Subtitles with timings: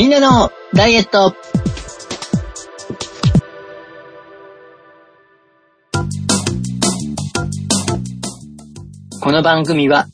[0.00, 1.36] みんなのダイエット
[9.20, 10.06] この番組は、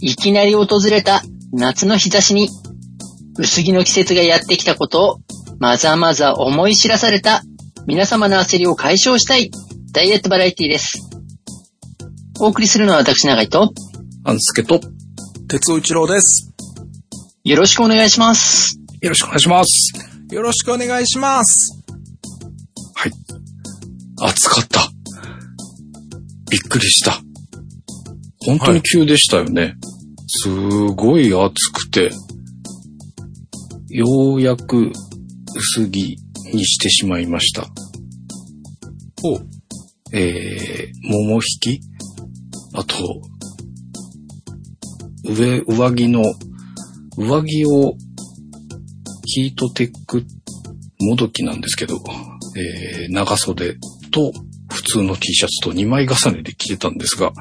[0.00, 1.20] いきなり訪れた
[1.52, 2.48] 夏の日差しに、
[3.36, 5.18] 薄着の季節がやってきたことを、
[5.58, 7.42] まざまざ思い知らされた
[7.86, 9.50] 皆様の焦りを解消したい
[9.92, 11.10] ダイエットバラエティです。
[12.40, 13.74] お送りするのは私長井と、
[14.24, 14.80] あんすけと、
[15.48, 16.50] 鉄尾一郎です。
[17.44, 18.81] よろしくお願いします。
[19.02, 19.92] よろしくお願いします。
[20.32, 21.82] よろしくお願いします。
[22.94, 23.12] はい。
[24.20, 24.88] 暑かった。
[26.48, 27.20] びっくりした。
[28.46, 29.74] 本当に急でしたよね。
[30.28, 30.48] す
[30.94, 32.12] ごい暑くて、
[33.88, 34.92] ようやく
[35.56, 36.16] 薄着
[36.54, 37.68] にしてしまいました。
[39.24, 39.40] お
[40.16, 41.80] えー、桃引き？
[42.74, 43.20] あと、
[45.24, 46.22] 上、上着の、
[47.16, 47.96] 上着を
[49.34, 50.24] ヒートテック
[51.00, 52.02] もどきなんですけど、
[52.56, 53.76] えー、長袖
[54.10, 54.32] と
[54.70, 57.32] 普通の T シャツと2枚重ねで着てたんですが、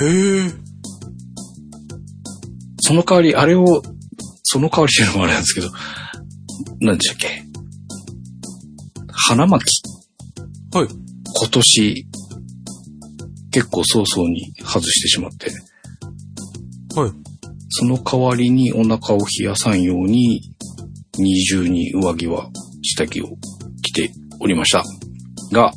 [0.00, 0.50] へえ。
[2.80, 3.82] その代わり、あれを、
[4.42, 5.70] その代わりっていうのもあれなんですけど、
[6.80, 7.44] 何でしたっけ？
[9.28, 9.64] 花巻。
[10.74, 10.88] はい。
[10.88, 12.06] 今年、
[13.52, 15.50] 結構早々に外してしまって、
[16.98, 17.12] はい。
[17.68, 20.51] その代わりにお腹を冷やさんように、
[21.18, 22.48] 二重に上着は、
[22.82, 23.36] 下着を
[23.82, 24.10] 着て
[24.40, 24.82] おりました。
[25.52, 25.72] が、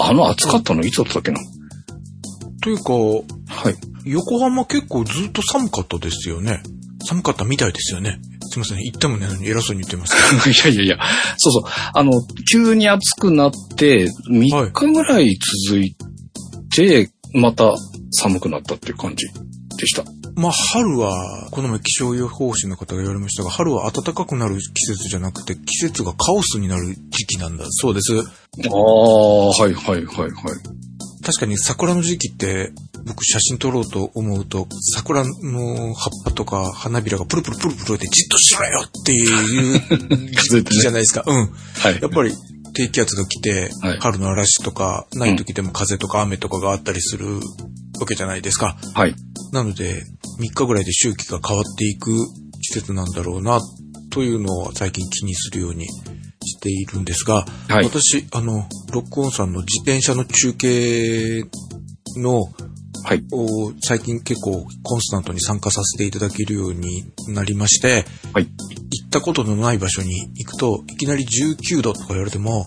[0.00, 1.38] あの暑かったのいつだったっけな？
[2.62, 3.74] というか、はい。
[4.04, 6.62] 横浜結構ずっと寒かったですよね。
[7.06, 8.18] 寒かったみたいですよね。
[8.50, 8.78] すいません。
[8.78, 10.98] 言ってもね、偉そうに言ってますけ いやいやいや、
[11.36, 11.62] そうそう。
[11.94, 12.12] あの、
[12.50, 15.96] 急に暑くなって、3日ぐらい続い
[16.74, 17.74] て、また
[18.12, 19.26] 寒くなったっていう感じ
[19.78, 20.04] でした。
[20.38, 20.42] ど。
[20.42, 28.18] まあ、春は、この前気象予報士の方が言われましたが、春は暖かくなる季節じゃなくて、季節がカオスになる時期なんだそうです。
[28.18, 28.22] あ
[28.72, 30.32] あ、はいはいはいはい。
[31.24, 32.72] 確かに桜の時期って、
[33.04, 39.80] 僕写真撮ろうと思うと、桜の葉っぱとか花びらがプルプルプルプルってじっとしろよっていう
[40.50, 41.24] 時期じゃないですか。
[41.26, 41.50] うん。
[41.74, 41.98] はい。
[42.00, 42.34] やっぱり
[42.74, 47.40] 低気圧が来て、はい春の嵐とか、ない時でも風とか雨とかがあったりする
[48.00, 48.76] わけじゃないですか。
[48.94, 49.14] はい。
[49.52, 50.04] なので、
[50.38, 52.12] 3日ぐらいで周期が変わっていく
[52.62, 53.60] 季節なんだろうな、
[54.10, 61.44] というのを最近気にするようにしているんですが、はい私、あの、ロックオンさんの自転車の中継
[62.16, 62.44] の、
[63.04, 63.24] はい。
[63.32, 68.46] を最近結構コンスタントに参加させていただけるようになりまして、はい。
[68.46, 72.66] 行ったことのない場所に行くと、いきなり19度とか言われても、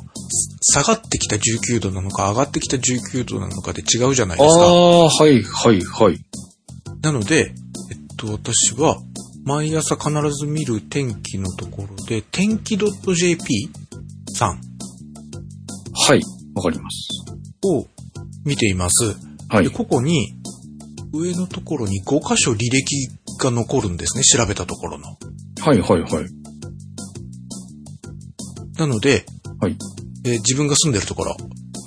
[0.61, 4.63] 下がってきた19度なのか、上がってきた19度なのかで違うじゃないあですか。
[4.63, 6.19] あ、はいはいはい。
[7.01, 7.53] なので、
[7.89, 8.97] えっと、私は、
[9.43, 13.69] 毎朝必ず見る天気のところで、天気 .jp
[14.33, 14.61] さん
[16.07, 16.21] はい。
[16.53, 17.09] わかります。
[17.63, 17.87] を
[18.45, 19.15] 見ています。
[19.49, 19.69] はいで、。
[19.71, 20.33] ここに、
[21.13, 23.09] 上のところに5箇所履歴
[23.39, 25.17] が残るんですね、調べたところの。
[25.59, 26.25] はいはいはい。
[28.77, 29.25] なので、
[29.59, 29.77] はい。
[30.23, 31.35] えー自分が住んでるところ、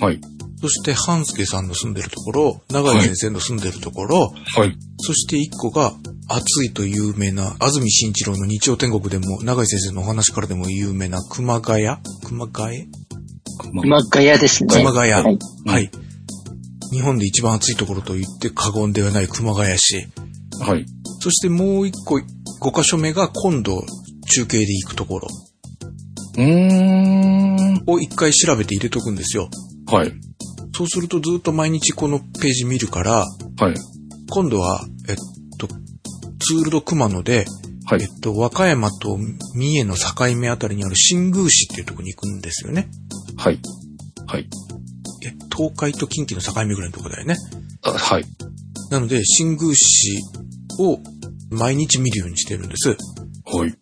[0.01, 0.21] はい。
[0.61, 4.77] そして半助さんの住んでるところ、長井先生の住んでるところ、はい。
[5.07, 5.93] そして一個が、
[6.29, 11.87] 暑いと有名な、安住紳一郎の日曜天国でも、長井先生のお話からでも有名な熊谷？
[12.25, 12.89] 熊谷？
[13.73, 14.75] ま熊谷ですね。
[14.75, 15.13] 熊谷。
[15.13, 15.31] はは
[15.81, 15.91] いい。
[16.91, 20.07] 日本で一番暑いところと言って過言ではない熊谷市。
[20.61, 20.87] はい。
[21.21, 23.85] そしてもう一個、5箇所目が今度
[24.33, 25.29] 中継で行くところ
[26.39, 27.85] うーん。
[27.87, 29.51] を一回調べて入れとくんですよ。
[29.87, 30.13] はい。
[30.75, 33.27] そうするとずっと毎日このページ見るから、
[33.59, 33.75] はい。
[34.31, 35.17] 今度は、えっ
[35.59, 35.69] と、
[36.39, 37.47] ツールド熊野で、
[37.87, 38.21] はいえっ。
[38.21, 39.19] と、和歌山と
[39.55, 42.89] 三重の境目あたりにある新宮市っていうところに行くんですよね。
[43.37, 43.61] はい。
[44.27, 44.49] はい。
[45.25, 47.37] え、東海と近畿の境目ぐらいのところだよね。
[47.83, 48.25] あはい。
[48.91, 50.19] なので、新宮市
[50.79, 50.99] を
[51.51, 52.97] 毎日見るようにしてるんです。
[53.45, 53.75] はい。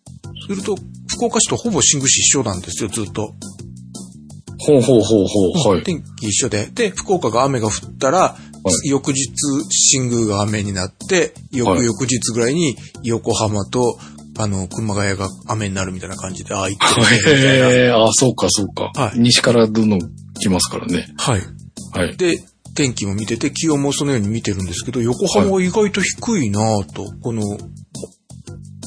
[0.47, 0.75] すると、
[1.07, 3.33] 福岡市とほぼ新宮市一緒なんですよ、ずっと。
[4.59, 5.73] ほうほうほうほう。
[5.75, 5.83] はい。
[5.83, 6.69] 天気一緒で。
[6.73, 8.42] で、福岡が雨が降ったら、い
[8.85, 9.31] 翌日、
[9.69, 13.97] 新宮が雨になって、翌はい々日ぐらいに横浜と、
[14.37, 17.69] あの、熊谷が雨になるみたいな感じで、ああ、行ってみたいな。
[17.69, 18.91] へえ、あ、そうかそうか。
[18.95, 19.99] はい西からどんどん
[20.39, 21.07] 来ますからね。
[21.17, 21.41] はい。
[21.91, 22.17] はい。
[22.17, 22.43] で、
[22.75, 27.43] 天気も見てて、気温もそのように見てるんですけど、横浜は意外と低いなぁと、この、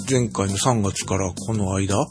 [0.08, 2.06] 前回の3月からこの間、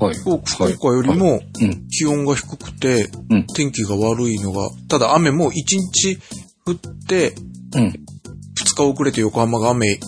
[0.00, 0.14] はい。
[0.14, 1.88] 福岡よりもうん。
[1.88, 6.18] 気温が低くて、うん天気が悪いのが、ただ雨も1日
[6.66, 6.76] 降っ
[7.06, 7.34] て、
[7.74, 7.86] うん。
[7.88, 9.98] 2日遅れて横浜が雨1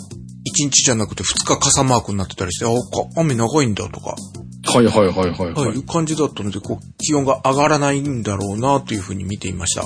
[0.65, 4.17] 日じゃなくて2日傘マークになってたりして、あ、か雨長いんだとか、
[4.65, 5.77] はいはいはいはいはい、はい。
[5.77, 9.85] いう感じだったので、こう、気温が上がらないんだろうなというふうに見ていました。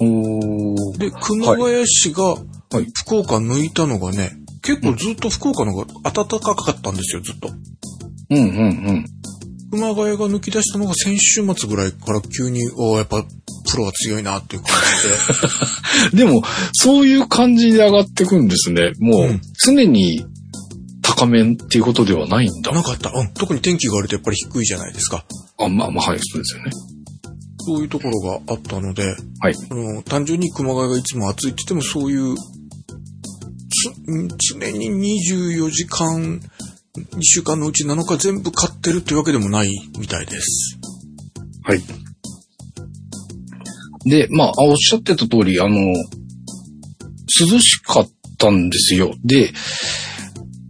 [0.00, 4.32] おーで、熊谷市がはい福岡抜いたのがね、
[4.62, 7.50] 結構ずっと福岡の方が暖かかったんですよ、ずっと。
[8.30, 9.04] うんうんうん。
[9.76, 13.24] 熊谷が抜き出したのが先週末ぐらいから急に、おーやっぱ
[13.70, 14.72] プロは強いなっていう感
[16.10, 16.16] じで。
[16.24, 16.42] でも、
[16.72, 18.92] そういう感じで上がってくんですね。
[18.98, 20.24] もう、うん常に
[21.02, 22.72] 高めっていうことではないんだ。
[22.72, 23.10] なかった。
[23.10, 23.28] うん。
[23.34, 25.24] 特に天気が悪いとやっぱり低いじゃないですか。
[25.58, 26.70] あ、まあまあ、はい、そうですよね。
[27.58, 29.54] そういうところがあったので、はい。
[29.70, 32.42] あの単純に熊谷がいつも暑いって言ってもそういう、つ
[34.52, 36.40] 常に24時間、
[36.96, 40.78] 2週間のうち7日全部買ってるってわけでもないみたいです。
[41.62, 41.82] はい。
[44.08, 45.76] で、まあ、あおっしゃってた通り、あの、
[47.38, 48.08] 涼しかっ
[48.38, 49.12] たんですよ。
[49.24, 49.52] で、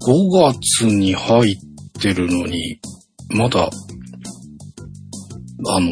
[0.06, 2.81] 5月に入ってるのに、
[3.29, 3.69] まだ、
[5.69, 5.90] あの、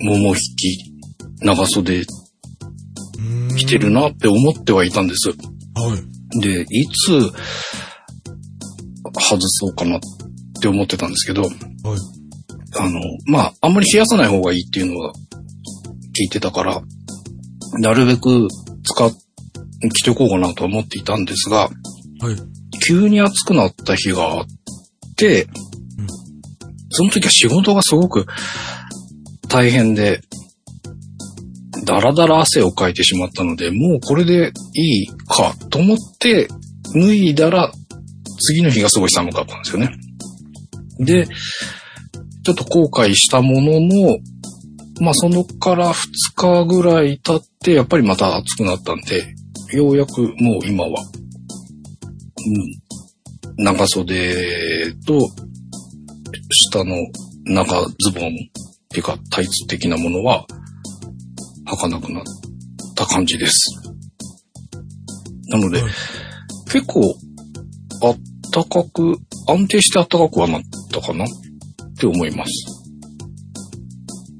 [0.00, 0.92] 桃引き、
[1.40, 2.04] 長袖
[3.56, 5.30] 着てるなって思ってはいたんです。
[5.30, 6.40] はい。
[6.40, 7.32] で、いつ
[9.20, 10.00] 外そうかなっ
[10.60, 11.52] て思ってたんですけど、はい。
[12.78, 15.12] あの、まあ、あんまり冷やさない方がいいっていうのは
[16.18, 16.82] 聞いてたから、
[17.78, 18.48] なるべく
[18.84, 19.12] 使っ、
[19.94, 21.68] 着ておこうかなとは思っていたんですが、
[22.20, 22.36] はい。
[22.86, 24.46] 急に暑くなった日があっ
[25.16, 25.50] て、うん
[26.88, 28.26] その時は仕事がすごく
[29.48, 30.20] 大変で、
[31.84, 36.48] だらだら汗をかいてしまったので、もうこれでいいかと思って
[36.94, 37.70] 脱いだら、
[38.38, 39.90] 次の日がすごい寒かったんですよね。
[40.98, 44.18] で、ちょっと後悔したものの、
[45.00, 45.96] まあそのから2
[46.34, 49.34] 日ぐらい経って、やっぱりまた暑くなったんで、
[49.72, 50.90] ようやくもう今は、
[53.56, 55.18] うん、長袖と、
[56.50, 56.94] 下の
[57.44, 58.30] 長ズボンっ
[58.90, 60.46] ていうかタイツ的なものは
[61.66, 62.24] 履かなくなっ
[62.94, 63.52] た感じです。
[65.48, 65.92] なので、はい
[66.66, 67.16] 結構
[68.06, 68.16] あっ
[68.52, 69.18] たかく、
[69.48, 70.62] 安定してあったかくはなっ
[70.92, 71.28] たかなっ
[71.98, 72.50] て思います。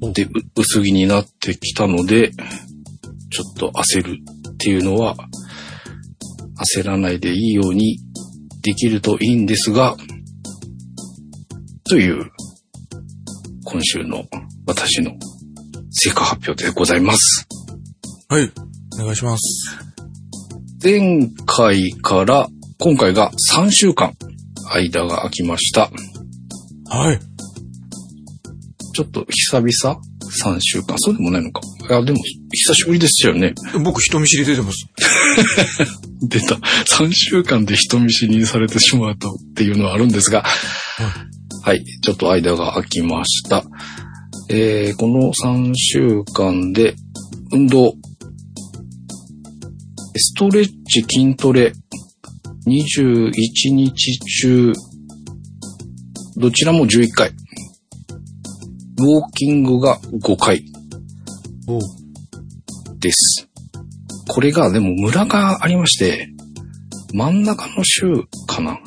[0.00, 2.30] おで、う薄着になってきたので、
[3.30, 4.18] ちょっと焦る
[4.50, 5.16] っていうのは、
[6.74, 7.98] 焦らないでいいように
[8.62, 9.96] できるといいんですが、
[11.88, 12.30] という、
[13.64, 14.24] 今週の
[14.66, 15.12] 私の
[15.90, 17.46] 成果発表でございます。
[18.28, 18.50] はい。
[19.00, 19.86] お願いします。
[20.82, 22.48] 前回から
[22.78, 24.12] 今回が3週間
[24.90, 25.90] 間が空きました。
[26.88, 27.19] はい。
[28.94, 30.00] ちょっと久々
[30.44, 30.96] ?3 週間。
[30.99, 31.61] そうでもないのか。
[31.88, 32.19] いや、でも
[32.50, 33.55] 久しぶりですよね。
[33.82, 34.87] 僕人見知り出てます。
[36.23, 36.55] 出た。
[36.55, 40.44] 3週間で人見知りにされてしまうとっていうのはあるんですが、
[41.62, 41.84] はい。
[42.02, 43.64] ちょっと間が空きました。
[44.49, 46.94] えー、この3週間で
[47.52, 47.94] 運動、
[50.17, 51.73] ストレッチ、筋トレ、
[52.66, 53.30] 21
[53.74, 54.72] 日中、
[56.36, 57.28] どちらも11回。
[57.28, 60.64] ウォーキングが5回
[62.98, 63.48] です。
[64.28, 66.28] これがでもムラがありまして、
[67.14, 68.80] 真ん中の週かな。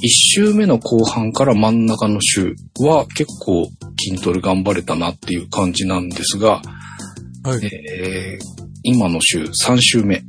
[0.00, 3.68] 一週目の後半から真ん中の週は結構
[4.02, 6.62] 筋トレ頑張れたなっていう感じなんですが、
[7.42, 7.66] はい。
[7.66, 8.54] えー
[8.86, 10.22] 今の週、3週目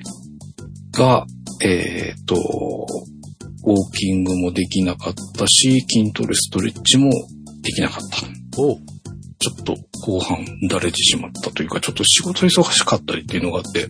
[0.95, 1.25] が、
[1.61, 2.35] えーっと、
[3.65, 7.11] ウォーキングもできなかったし、筋トレ、ストレッチも
[7.61, 8.61] できなかった。
[8.61, 8.77] おう
[9.39, 13.87] ちょっと後半だれてしまったというか、ちょっと仕事忙しかったりっていうのがあって、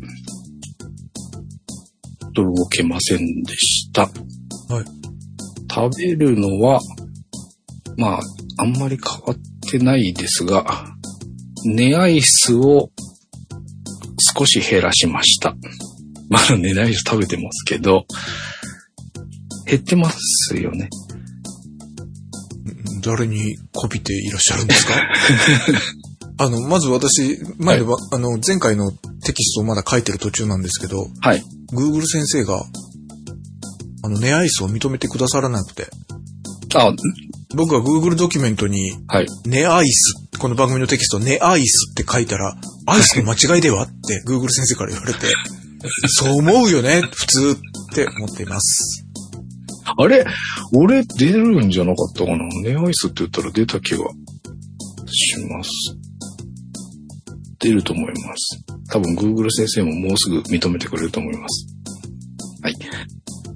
[2.36, 4.02] と動けませんでした。
[4.04, 4.12] はい。
[5.74, 6.80] 食べるのは、
[7.98, 8.20] まあ、
[8.58, 10.66] あんまり変わってないですが、
[11.66, 12.90] 寝アイスを
[14.38, 15.56] 少し減らしました。
[16.29, 18.05] まだ寝アイス食べてますけど、
[19.67, 20.89] 減ってますよね。
[23.01, 24.94] 誰にこびていらっしゃるんですか？
[26.38, 31.44] あの、まず私、前は、あの、前回のテキストをまだ書いてる途中なんですけど、はい。
[31.72, 32.62] Google 先生が、
[34.03, 35.88] あの、ネアイスを認めてくださらなくて、
[36.74, 36.91] あ、
[37.55, 39.27] 僕が Google ドキュメントに、はい。
[39.46, 43.84] ネアイス、この番組のテキスト、ネアイスって書いたら、アイスの間違いでは？
[43.84, 45.20] って Google 先生から言われて、
[46.08, 47.58] そう思うよね、普通
[47.92, 49.06] って思っています。
[49.98, 50.25] あれ？
[50.74, 52.38] 俺出るんじゃなかったかな？
[52.63, 54.06] ネアイスって言ったら出た気が
[55.08, 55.70] します。
[57.60, 58.63] 出ると思います。
[58.92, 61.68] 多分 Google 先生ももうすぐ認めてくれると思います。
[62.62, 62.74] はい。
[62.74, 62.80] だ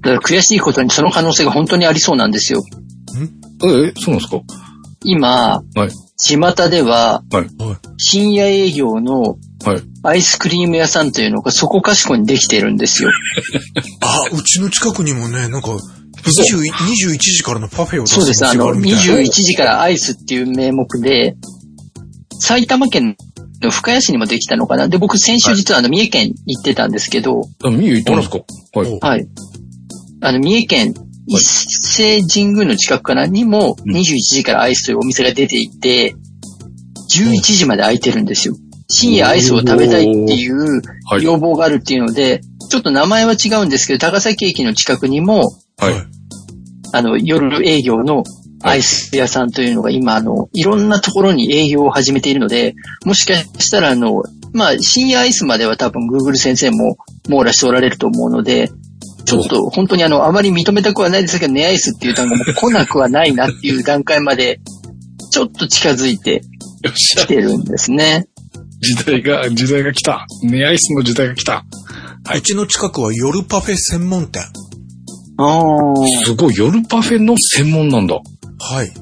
[0.00, 2.62] から悔しいことにその可能性が本当にありそうなんですよ。
[3.62, 4.40] え、そうなんですか？
[5.04, 5.90] 今、はい。
[6.22, 7.46] 巷では、はい。
[7.96, 9.82] 深夜営業のはい。
[10.02, 13.10] アイスクリーム屋さんというのがそこかしこにできてるんですよ。
[14.00, 15.76] あ、うちの近くにもね、なんか、
[16.26, 18.46] 嘘20 21時からのパフェを出すそうです。
[18.46, 21.36] あの、店がるみたいな21時からアイスっていう名目で、
[22.38, 23.16] 埼玉県
[23.62, 24.88] の深谷市にもできたのかな。
[24.88, 28.38] で、僕先週実はあの、三重県行ってたんですけど、あ、見に行ったんですか？
[28.74, 28.88] はい。
[29.02, 29.26] おはい。
[30.22, 30.94] あの、三重県
[31.32, 36.16] 一斉神宮の近くかなにもうん21時からアイスというお店が出ていて、
[37.10, 38.56] 11時まで空いてるんですよ。
[38.88, 41.22] 深夜アイスを食べたいっていうはい。
[41.22, 45.94] 要望があるっていうので、ちょっと名前は違うんですけど、高崎駅の近くにも、はい。
[46.92, 48.24] あの、夜営業の
[48.62, 56.96] アイス屋さんというのが今、あの、いろんなところに営業を始めているので、もしかしたら、あの、まあ、深夜アイスまでは多分 Google 先生も
[57.28, 58.70] 網羅しておられると思うので、
[59.30, 64.60] ちょっと本当にあの、あまり認めたくはないですけど、ネアイスっていう単語も来なくはないなっていう段階まで、
[65.30, 66.42] ちょっと近づいて
[66.94, 67.26] き。
[67.26, 68.26] てるんですね。
[68.80, 70.26] 時代が、時代が来た。
[70.42, 71.64] ネアイスの時代が来た。
[72.34, 74.42] うちの近くは夜パフェ専門店。
[75.38, 75.94] ああ。
[76.24, 78.16] すごい、夜パフェの専門なんだ。
[78.58, 78.92] はい。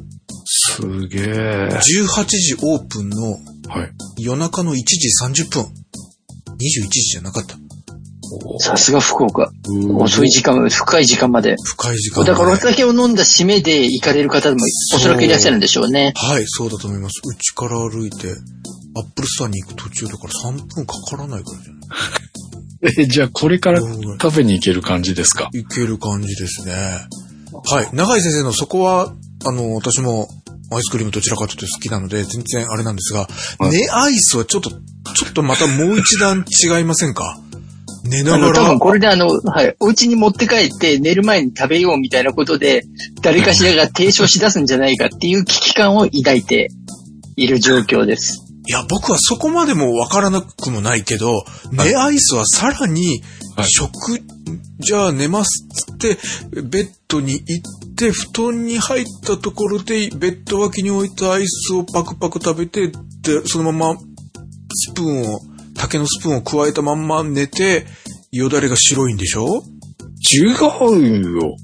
[0.44, 1.68] すげえ。
[1.70, 3.32] 18時オープンの
[3.68, 3.90] はい。
[4.18, 5.62] 夜中の1時30分。
[5.62, 7.56] 21時じゃなかった。
[8.58, 9.50] さすが福岡。
[9.68, 11.56] うん遅い時間、深い時間まで。
[11.64, 14.56] 深い時間だからお酒を飲んだ締めで行かれる方も
[14.94, 16.12] おそらくいらっしゃるんでしょうね。
[16.16, 17.20] はい、そうだと思います。
[17.24, 18.28] うちから歩いて、
[18.96, 21.82] アップルストアに行く途中だから3分かからないからじゃない
[23.02, 25.48] え、じゃあこれからうん食べに行ける感じですか？
[25.52, 26.72] いける感じですね。
[27.64, 27.88] はい。
[27.92, 29.12] 長井先生のそこは、
[29.46, 30.28] あの、私も
[30.70, 33.26] アイスクリームどちらかというと好きなので、全然あれなんですが、
[33.58, 34.78] はいねアイスはちょっと、ちょ
[35.28, 37.40] っとまたもう一段違いませんか？
[38.08, 38.54] 寝ながら。
[38.54, 42.84] 多分、これであの、はい、お家に持って帰って寝る前に食べようみたいなことで、
[43.22, 46.70] 誰かしらが提唱し出すんじゃないかっていう危機感を抱いて
[47.36, 48.44] いる状況です。
[48.66, 53.22] いや、僕はそこまでもわからなくもないけど、寝アイスはさらに
[53.58, 53.90] はい、食、
[54.78, 64.00] じゃあ寝ますっつって、ベッドに行って、布団に入ったところで、ベッド脇に置いたアイスをパクパク食べて、で、そのまま、
[64.72, 65.40] スプーンを、
[65.78, 67.86] 竹のスプーンを加えたまんま寝て、
[68.32, 69.46] よだれが白いんでしょ？
[70.32, 71.56] 違うよ。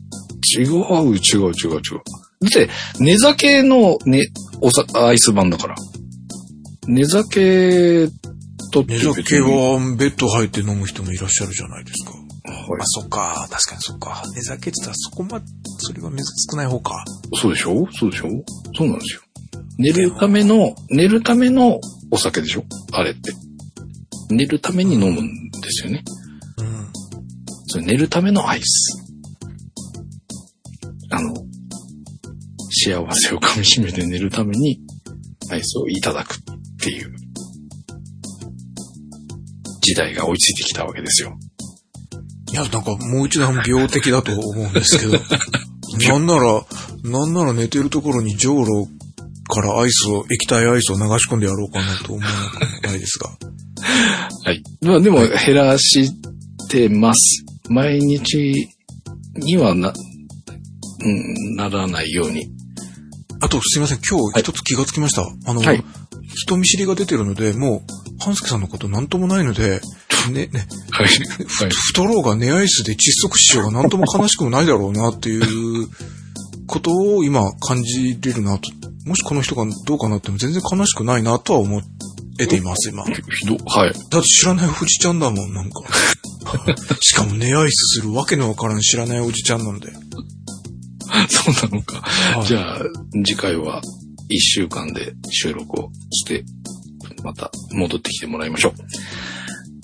[0.56, 1.50] 違う、違う、違う、違う。
[1.50, 2.68] だって、
[3.00, 4.26] 寝酒の、ね、
[4.60, 5.74] おさ、アイス版だから。
[6.86, 8.08] 寝酒
[8.72, 12.12] と寝酒はベッド入って飲む人もいらっしゃるじゃないですか。
[12.12, 12.18] は
[12.78, 13.48] いあ、そっか。
[13.50, 14.22] 確かにそっか。
[14.34, 15.46] 寝酒って言ったらそこまで、
[15.78, 16.18] それは珍
[16.50, 17.04] 少ない方か。
[17.40, 17.86] そうでしょ？
[17.92, 18.28] そうでしょ？
[18.76, 19.22] そうなんですよ。
[19.78, 21.80] 寝るための、寝るための
[22.10, 22.64] お酒でしょ？
[22.92, 23.32] あれって。
[24.30, 26.02] 寝るために飲むんですよね。
[26.58, 26.92] うん。
[27.66, 29.02] それ寝るためのアイス。
[31.10, 31.34] あの、
[32.70, 34.80] 幸せを噛み締めて寝るために
[35.50, 36.38] アイスをいただくっ
[36.82, 37.14] ていう
[39.80, 41.36] 時代が追いついてきたわけですよ。
[42.52, 45.18] いや、なんかもう一段病的だと思うんですけど。
[46.08, 46.64] なんなら、
[47.04, 48.88] なんなら寝てるところにじょうろ
[49.54, 52.32] からアイスを、液体アイスを流し込んでやろうかなと思わ
[52.82, 53.30] なないですが。
[54.44, 54.62] はい。
[54.82, 56.10] まあでも減らし
[56.68, 57.44] てます。
[57.68, 58.54] 毎日
[59.36, 59.92] にはな、
[61.00, 62.46] うん、ならないように。
[63.40, 65.22] あと、すいません、今日一つ気がつきました。
[65.46, 65.84] あの、はい
[66.34, 69.80] 人見知りが出てるので、もう、半助さんのことなんともないので、
[70.30, 71.06] ね、ね、はい。
[71.06, 71.70] はい。
[71.70, 75.88] 太ろうが寝アイスで窒息しようがなんとも悲しくもないだろうなっていう
[76.66, 78.70] ことを今感じれるなと。
[79.06, 81.82] もしこの人がどうかなっても全然悲しくないなとは思
[82.40, 83.04] えています、今。
[83.04, 83.92] だってひど、はい。
[84.22, 85.82] 知らないおじちゃんだもん、なんか。
[87.00, 89.92] しかも寝アイスするわけのわからん知らないおじちゃんなんで。
[91.28, 92.00] そうなのか。
[92.00, 92.80] はいじゃあ、
[93.24, 93.82] 次回は
[94.28, 96.44] 一週間で収録をして、
[97.22, 98.72] また戻ってきてもらいましょう。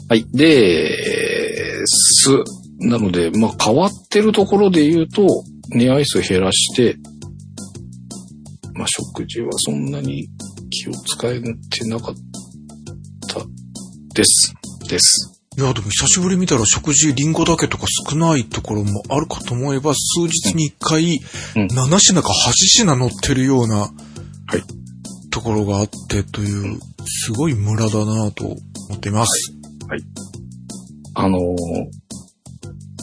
[0.08, 0.26] はい。
[0.32, 2.30] で、す、
[2.78, 5.26] なので、まあ、変わってるところで言うと、
[5.70, 6.96] 寝アイス減らして、
[8.80, 10.26] まあ、食事はそんなに
[10.70, 12.14] 気を使えてなかっ
[13.28, 13.40] た
[14.14, 14.54] です。
[14.88, 15.42] です。
[15.58, 21.20] いや、でも久しぶり見たら食事リンゴだけとか少ないところもあるかと思えば、数日に1回、
[21.56, 23.92] うん7品か8品乗ってるような、はい。
[25.30, 28.56] ところがあってという、すごい村だなと思
[28.94, 29.52] っています。
[31.14, 31.44] あのー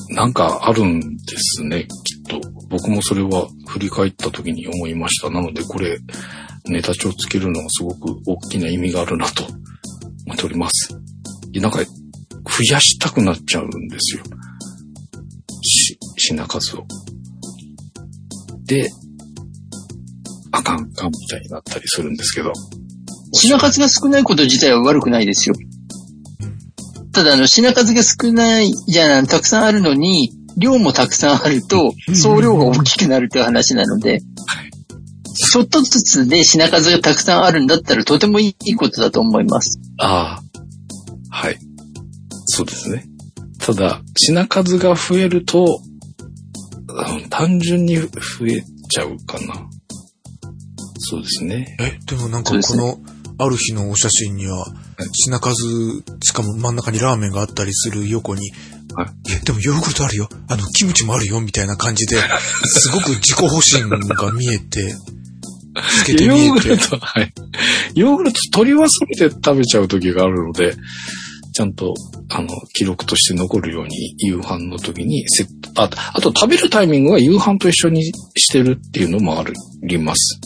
[0.10, 2.42] なんかあるんですね、きっと。
[2.70, 5.30] 僕もそれは振り返った時に思いました。
[5.30, 6.00] なのでこれ、
[6.66, 9.44] ネタ帳つけるのはすごく大きな意味があるなと
[10.26, 11.00] 思っております。
[11.54, 11.84] なんか、増
[12.72, 14.24] やしたくなっちゃうんですよ。
[15.62, 16.86] し品数を。
[18.66, 18.90] で、
[20.52, 22.52] あかんかんみたいになったりするんですけど。
[23.34, 25.56] 品数が少ないこと自体は悪くないですよ。
[27.12, 34.22] ただ、あの、品数が少ないじゃん、たくさんあるのに、量もたくさんあると、総量が大きくなるという話なので、
[35.52, 39.80] ちょっとずつで品数がたくさんあるんだったらとてもいいことだと思います。
[40.00, 41.36] ああ。
[41.36, 41.58] はい。
[42.46, 43.06] そうですね。
[43.60, 45.82] ただ、品数が増えると、
[46.90, 48.08] うん単純に増
[48.48, 49.68] えちゃうかな。
[50.98, 51.78] そうですね。
[51.80, 52.98] え、でもなんかこの、
[53.40, 54.66] ある日のお写真には、
[55.14, 55.54] 品数、
[56.24, 58.52] しかも真ん中にラーメンがあったりする横に、
[58.98, 60.28] はいえ、でもヨーグルトあるよ。
[60.50, 62.18] あの、キムチもあるよ、みたいな感じで、
[62.66, 64.96] すごく自己保身が見えて、
[66.00, 66.78] つけてヨ見えてーグル。
[66.80, 67.32] ト、はい。
[67.94, 70.76] ヨーグルト取り忘れて食べちゃう時があるので、
[71.54, 71.94] ちゃんと、
[72.30, 79.44] あの、記録として残るように夕飯の時にセット、ああと食べるタイミングは夕飯と一緒にしてるっていうのもあ
[79.84, 80.40] ります。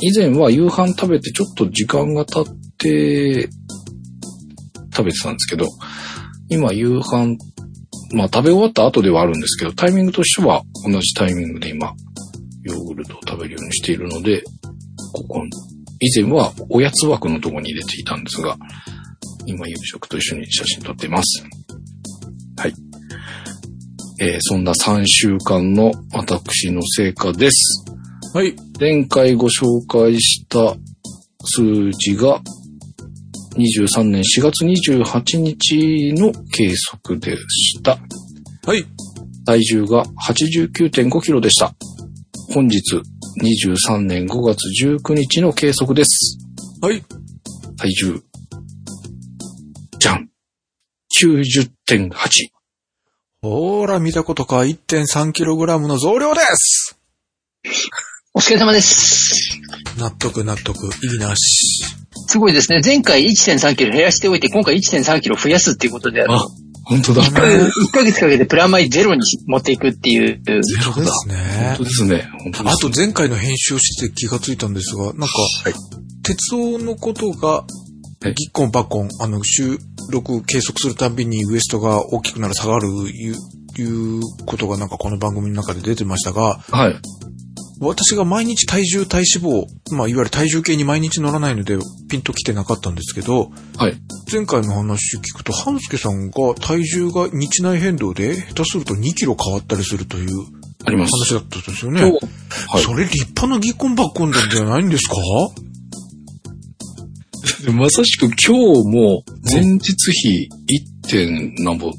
[0.00, 2.44] 以前は夕飯食べてちょっと時間が経っ
[2.78, 3.50] て
[4.94, 5.66] 食べてたんですけど、
[6.48, 7.36] 今夕飯、
[8.12, 11.94] まあ食べ終わった後ではあるんですけど、タイミングとしては同じタイミングで今、
[12.62, 14.42] ヨーグルトを食べるようにしているので、
[15.12, 15.42] ここ、
[16.00, 18.56] 以前はおやつ枠のところに入れていたんですが、
[19.46, 21.44] 今夕食と一緒に写真撮っています。
[22.56, 22.74] はい。
[24.20, 27.84] えーそんな3週間の私の成果です。
[28.34, 28.54] はい。
[28.78, 30.76] 前回ご紹介した
[31.44, 32.40] 数字が
[33.56, 37.98] 23年4月28日の計測でした。
[38.66, 38.84] はい。
[39.44, 41.74] 体重が89.5キロでした。
[42.52, 42.80] 本日
[43.42, 46.38] 23年5月19日の計測です。
[46.80, 47.02] はい。
[47.76, 48.20] 体重。
[49.98, 50.28] じゃん。
[51.20, 52.10] 90.8。
[53.42, 56.98] ほーら、見たことか、1.3kg の増量です
[58.34, 59.60] お疲れ様です。
[59.98, 61.84] 納得、納得、意義なし。
[62.30, 62.80] すごいですね。
[62.84, 66.32] 前回1.3キロ減らしておいて、今回1.3キロ増やすっていうことである。
[66.32, 66.44] あ、
[66.84, 67.24] 本当だ。
[67.24, 67.34] 1
[67.92, 70.40] ヶ月かけてプラマイゼロに持っていくっていう。
[70.44, 70.62] ゼロ
[70.94, 71.84] ですね本当。
[71.84, 72.28] ですね。
[72.66, 75.26] あと前回の編集をして気がついたんですが、なんか、
[75.64, 75.74] はい
[76.22, 77.64] 鉄道のことが、は
[78.28, 79.78] いギッコンバッコン、あの、収
[80.12, 83.34] 録計測するたびにウエストが大きくなる下がるいう、
[83.76, 86.96] いうことがなんかこの番組の中で出てましたが、はい。
[87.80, 89.64] 私が毎日体重体脂肪、
[89.96, 91.78] まあいわゆる体重計に毎日乗らないので
[92.10, 93.94] ピンと来てなかったんですけど、はい。
[94.30, 100.28] 前回の話聞くと、半助さんが体重が日内変動で下手すると2キロ変わったりするという
[100.84, 101.34] あります。
[101.34, 102.02] 話だったんですよね。
[102.02, 102.08] は
[102.80, 102.82] い。
[102.82, 105.16] それ立派なギッコンバッコンなんじゃないんですか？
[107.72, 110.48] まさしく今日も前日比
[111.06, 111.08] 1.
[111.08, 111.90] 点なんぼ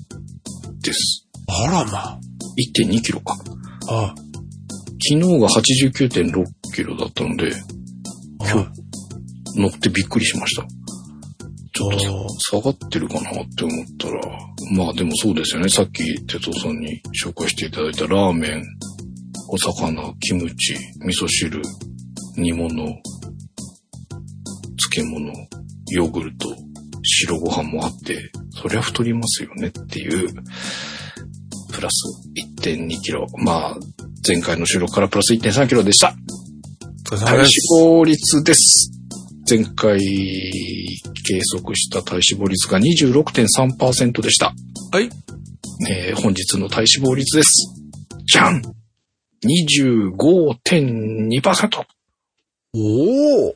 [0.81, 1.25] です。
[1.47, 2.19] あらま
[2.77, 3.37] 1.2キロか。
[3.89, 4.13] あ。
[5.03, 7.51] 昨日が89.6キロだったので、
[8.39, 10.61] あ今日乗ってびっくりしました。
[11.73, 14.21] ちょっあと下がってるかなって思ったら、
[14.75, 15.69] まあでもそうですよね。
[15.69, 18.63] さっき哲夫さんに紹介していただいたラーメン、
[19.49, 21.61] お魚、キムチ、味噌汁、
[22.37, 22.69] 煮物、
[24.77, 25.33] 漬物、
[25.93, 26.55] ヨーグルト、
[27.03, 30.27] 白ご飯もあって、そりゃ太りますよねっていう、
[31.73, 32.21] プラス
[32.61, 33.25] 1.2キロ。
[33.43, 33.77] まあ、
[34.27, 36.15] 前回の収録からプラス1.3キロでした。
[37.09, 37.47] 体脂。
[37.79, 38.91] 肪率です。
[39.49, 44.53] 前回計測した体脂肪率が26.3%でした。
[44.91, 45.09] はい。
[45.89, 47.73] えー本日の体脂肪率です。
[48.25, 48.61] じゃん
[49.43, 51.83] !25.2%!
[52.73, 53.55] おお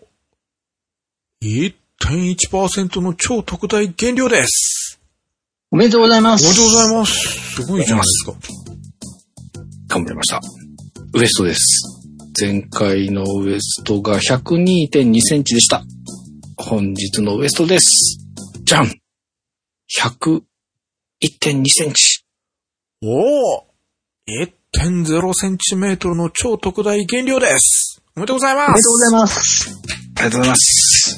[1.43, 4.99] !1.1% の超特大減量です。
[5.71, 6.45] おめでとうございます。
[6.45, 7.13] おめでとうございます。
[7.55, 8.33] すごいじゃないですか。
[9.87, 10.41] 頑張りました。
[11.13, 11.59] ウエストです。
[12.39, 15.83] 前回のウエストが102.2センチでした。
[16.57, 18.19] 本日のウエストです。
[18.63, 18.85] じゃん
[20.01, 22.25] !101.2 センチ。
[23.01, 23.67] おお
[24.27, 28.01] !1.0 センチメートルの超特大減量です。
[28.15, 29.69] おめでとうございまおめでとうございます。
[30.17, 31.17] ありがとうございます。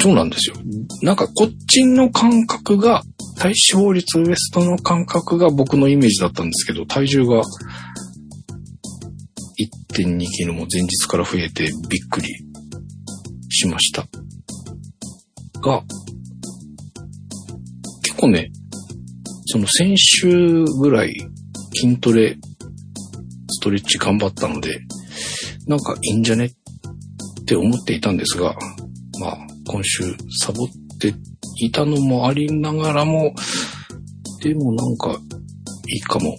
[0.00, 0.56] そうなんですよ。
[1.02, 3.02] なんかこっちの感覚が、
[3.36, 7.42] 体脂肪率ウエストの感覚が僕のイメージだったんですけど、体重が
[9.94, 12.28] 1.2キロも前日から増えてびっくり
[13.50, 14.06] しました。
[15.60, 15.82] が、
[18.02, 18.50] 結構ね、
[19.46, 21.14] その先週ぐらい
[21.74, 22.36] 筋トレ、
[23.48, 24.80] ストレッチ頑張ったので、
[25.66, 28.56] なんかいいんじゃねって思っていたんですが、
[29.20, 30.04] まあ、今週
[30.40, 30.68] サボっ
[30.98, 31.14] て
[31.66, 33.34] いたのもありながらも、
[34.42, 35.18] でもなんか、
[35.88, 36.36] いいかも。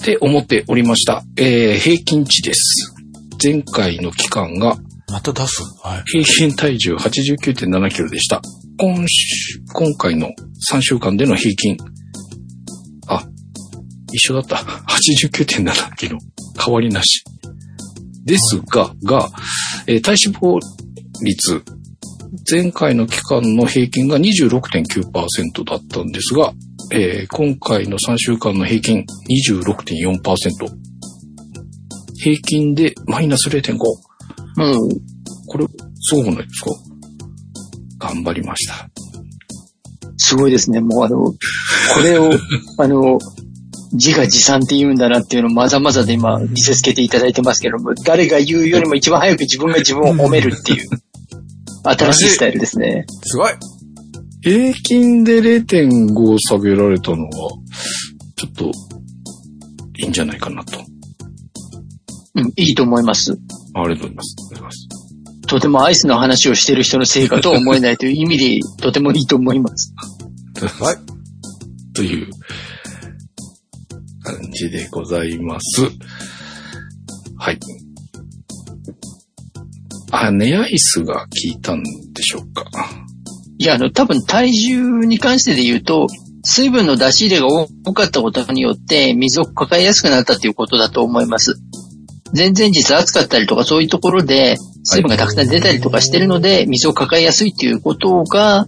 [0.00, 1.24] って思っておりました。
[1.36, 2.94] えー、平均値です。
[3.42, 4.76] 前回の期間が
[5.10, 5.62] また出す？
[5.82, 6.02] はい。
[6.06, 8.40] 平均体重89.7キロでした。
[8.78, 10.28] 今週、今回の
[10.72, 11.76] 3週間での平均。
[13.08, 13.26] あ、
[14.12, 14.56] 一緒だった。
[14.56, 16.18] 89.7キロ。
[16.64, 17.24] 変わりなし。
[18.24, 19.28] ですが、が、
[19.86, 20.60] えー体脂肪
[21.24, 21.64] 率、
[22.50, 26.52] 前回の期間の平均が26.9%だったんですが、
[26.92, 29.04] えー今回の3週間の平均
[29.62, 30.20] 26.4%。
[32.20, 33.76] 平均でマイナス0.5。
[33.76, 33.98] もう、
[35.46, 35.66] これ、
[36.00, 36.70] すごくないですか？
[37.98, 38.88] 頑張りました。
[40.16, 40.80] すごいですね。
[40.80, 41.34] もうあの、こ
[42.02, 42.30] れを、
[42.78, 43.18] あの、
[43.92, 50.88] 自画自賛って言うんだなっていうのをまざまざで今見せつけていただいてますけども、誰が言うよりも一番早く自分が自分を褒めるっていう、
[51.84, 53.04] 新しいスタイルですね。
[53.22, 53.52] すごい
[54.42, 57.50] 平均で0.5下げられたのは、
[58.36, 58.70] ちょっと、
[59.98, 60.78] いいんじゃないかなと。
[62.34, 63.36] うん、いいと思います。
[63.74, 64.36] ありがとうございます。
[64.38, 65.46] ありがとうございます。
[65.48, 69.92] とてもアイスの話をしてる人のせいかとは思えないという意味で、とてもいいと思います。
[70.82, 70.96] はい。
[71.94, 72.30] という
[74.22, 75.82] 感じでございます。
[77.38, 77.58] はい。
[80.10, 82.64] あ、ネアイスが効いたんでしょうか。
[83.58, 86.06] いや、あの、多分体重に関してで言うと、
[86.44, 91.56] 水分の出し入れが多かったことによって、水を抱えやすくなったということだと思います。
[92.34, 98.66] 前々日暑かったりとかそういうところで、水分がたくさん出たりとかしてるので、水を抱えやすいということが、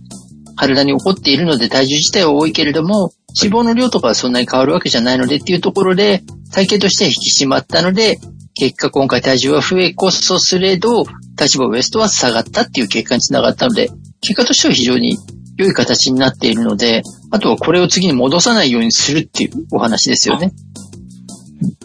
[0.56, 6.22] 体に起こっているので体重自体は多いけれども、脂肪の量とかはそんなに変わるわけじゃないのでっていうところで、
[6.52, 8.18] 体型としては引き締まったので、
[8.54, 11.04] 結果今回体重は増えこそすれど、
[11.36, 15.16] 体脂肪ウエストは下がったっていう結果につながったので、結果としては非常に
[15.56, 20.52] 良い形になっているので、あとはこれを次に戻さないようにするっていうお話ですよね。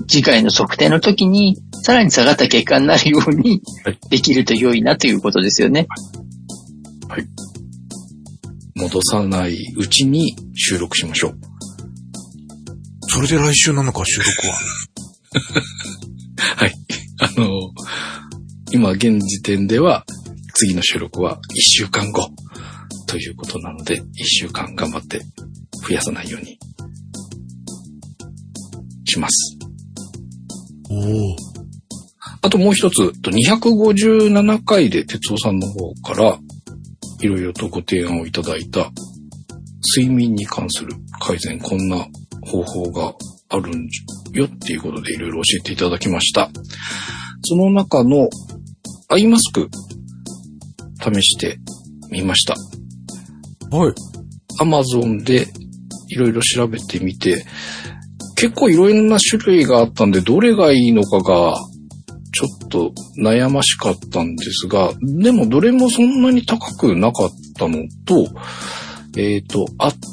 [0.08, 5.88] 次回の測定の時に、さらに下がった結果になるようにはいできると良いなということですよね。
[8.75, 11.38] 戻さないうちに収録しましょう。
[13.08, 14.60] それで来週なのか、収録は。
[16.58, 16.74] はい。
[17.19, 17.71] あの、
[18.71, 20.06] 今現時点では、
[20.54, 22.30] 次の収録は1週間後
[23.08, 25.21] ということなので、1週間頑張って
[25.88, 26.58] 増やさないように
[29.06, 29.58] します。
[30.89, 31.36] おお。
[32.41, 36.39] あともう一つ、と257回で哲夫さんの方から、
[37.21, 38.91] いろいろとご提案をいただいた、
[39.98, 42.08] 睡眠に関する改善、こんな
[42.41, 43.13] 方法が
[43.50, 43.88] あるん
[44.36, 46.50] よっていうことでいろいろ教えていただきました。
[47.43, 48.30] その中の
[49.10, 49.69] アイマスク、
[51.00, 51.60] 試して
[52.10, 52.56] みました。
[53.76, 53.93] はい。
[54.60, 55.48] アマゾンで
[56.10, 57.45] いろいろ調べてみて、
[58.36, 61.56] 結構いろんな種類があったんで、どれがいいのかが、
[62.34, 68.28] ちょっと悩ましかったんですが、でもどれもそんなに高くなかったのと、
[69.17, 69.65] えっ、と、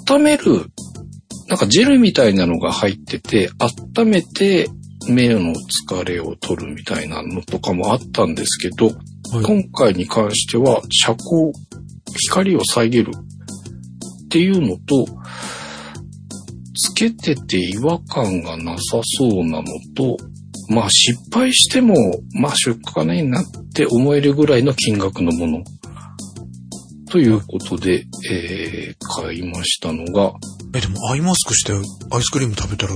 [0.06, 0.71] 温める、
[1.52, 3.50] なんかジェルみたいなのが入ってて、
[3.98, 4.70] 温めて
[5.06, 8.94] 目の疲れを取るみたいなのとかもあったんですけど、はい。
[9.44, 11.52] 今回に関しては遮光、
[12.30, 15.06] 光を遮るっていうのと、
[16.74, 20.16] つけてて違和感がなさそうなのと、
[20.70, 21.94] まあ失敗しても、
[22.32, 25.64] まあ出荷ねえなって思えるぐらいの金額のもの。
[27.10, 30.32] ということで、えー、買いましたのが、
[30.74, 32.94] え、でもアイマスクしてアイスクリーム食べたら、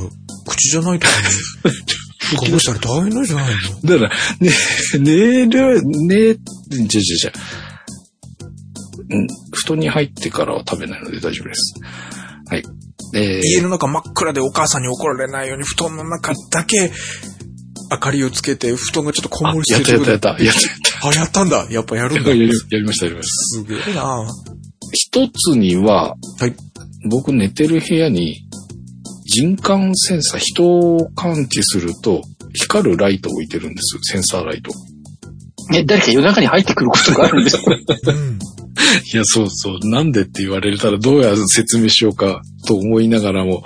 [0.49, 3.99] 口じゃないとこに、 こぼしたら大変なんじゃないの？
[3.99, 4.51] だから、ね、
[4.99, 7.33] 寝る、寝、じゃじゃじゃ。
[9.09, 11.75] うん、布団に入ってからは食べないので大丈夫です。
[12.49, 12.65] はい。
[13.15, 16.91] えー家の中真っ暗でお母さんに怒られないように布団の中だけ
[17.93, 20.45] 明かりをつけて布団がちょっとこんもりしやてるったやったやった。
[20.45, 20.55] やっ
[21.01, 21.67] たあ、やったんだ。
[21.71, 22.31] やっぱやるんだ。
[22.31, 23.59] やりやりましたやりました。
[23.59, 24.27] すげえな
[24.93, 26.55] 一つには、はい
[27.09, 28.41] 僕寝てる部屋に
[29.25, 32.23] 人感センサー、人を感知すると
[32.55, 33.99] 光るライトを置いてるんです。
[34.03, 34.71] センサーライト。
[35.75, 37.63] え、誰か夜中に入ってくることがあるんですか？
[37.73, 38.39] うん。
[39.13, 39.79] いや、そうそう。
[39.89, 43.65] なんでって言われたらどうやら説明しようかと思いながらも、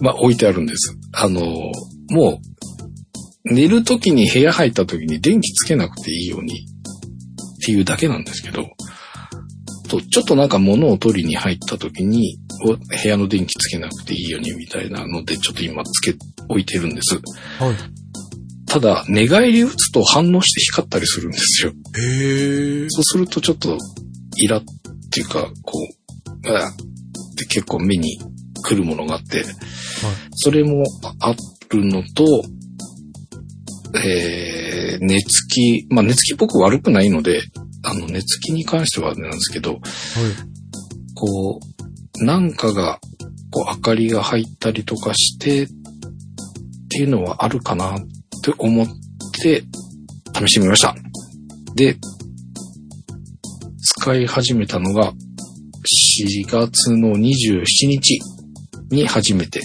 [0.00, 0.94] まあ置いてあるんです。
[1.12, 1.40] あの、
[2.10, 2.40] も
[3.46, 6.56] う、寝るときに部屋入ったときに電気つけなくていいようにっ
[7.64, 8.68] ていうだけなんですけど、
[9.90, 16.14] とちょっとなんか物を取りに入ったときに、お部屋の電気つけなくていいようにみたいなので、ちょっと今つけ、
[16.48, 17.16] 置いてるんです。
[17.16, 17.76] はい。
[18.66, 21.72] ただ、寝返り打つと反応して光ったりするんですよ。
[21.72, 22.86] へえ。
[22.88, 23.76] そうするとちょっと、
[24.36, 24.62] イラっ
[25.12, 25.78] ていうか、こ
[26.44, 26.76] う、あーっ
[27.36, 28.20] て結構目に
[28.62, 29.44] 来るものがあって、
[30.36, 30.84] それも
[31.20, 31.34] あ
[31.70, 32.44] るのと、
[34.04, 37.42] えー、寝つき、まあ寝つき僕悪くないので、
[37.82, 39.80] あの寝つきに関してはあれなんですけど、はい。
[41.14, 41.60] こ
[42.18, 42.98] う、なんかが、
[43.50, 45.68] こう明かりが入ったりとかして、っ
[46.88, 48.00] ていうのはあるかなっ
[48.42, 48.86] て思っ
[49.42, 49.64] て
[50.34, 50.94] 試してみました。
[51.74, 51.96] で、
[53.82, 58.20] 使い始めたのが4月の27日
[58.90, 59.60] に初めて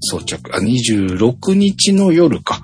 [0.00, 0.54] 装着。
[0.54, 2.61] あ、26日の夜か。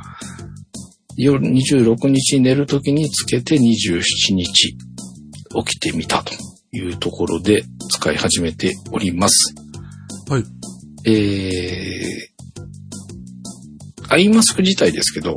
[1.20, 4.00] 夜、26日に寝るときにつけて27
[4.36, 4.76] 日起
[5.66, 6.32] きてみたと
[6.70, 9.52] いうところで使い始めております。
[10.30, 10.44] はい。
[11.10, 15.36] えー、アイマスク自体ですけど、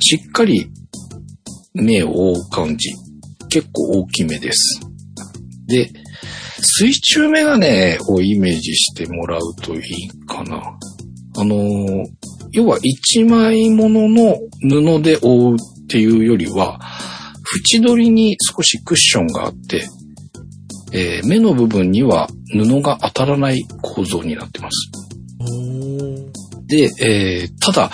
[0.00, 0.70] しっかり
[1.74, 2.88] 目を覆う感じ。
[3.50, 4.80] 結構大きめです。
[5.66, 5.90] で、
[6.58, 10.56] 水中メガネをイメージしてもらうといいかな。
[11.36, 16.80] あのー要は一枚物の布で覆うっていうよりは、
[17.70, 19.86] 縁取りに少しクッションがあって、
[20.92, 24.90] えー目の部分には布が当たらない構造になってます。
[26.66, 27.90] で、えーただ、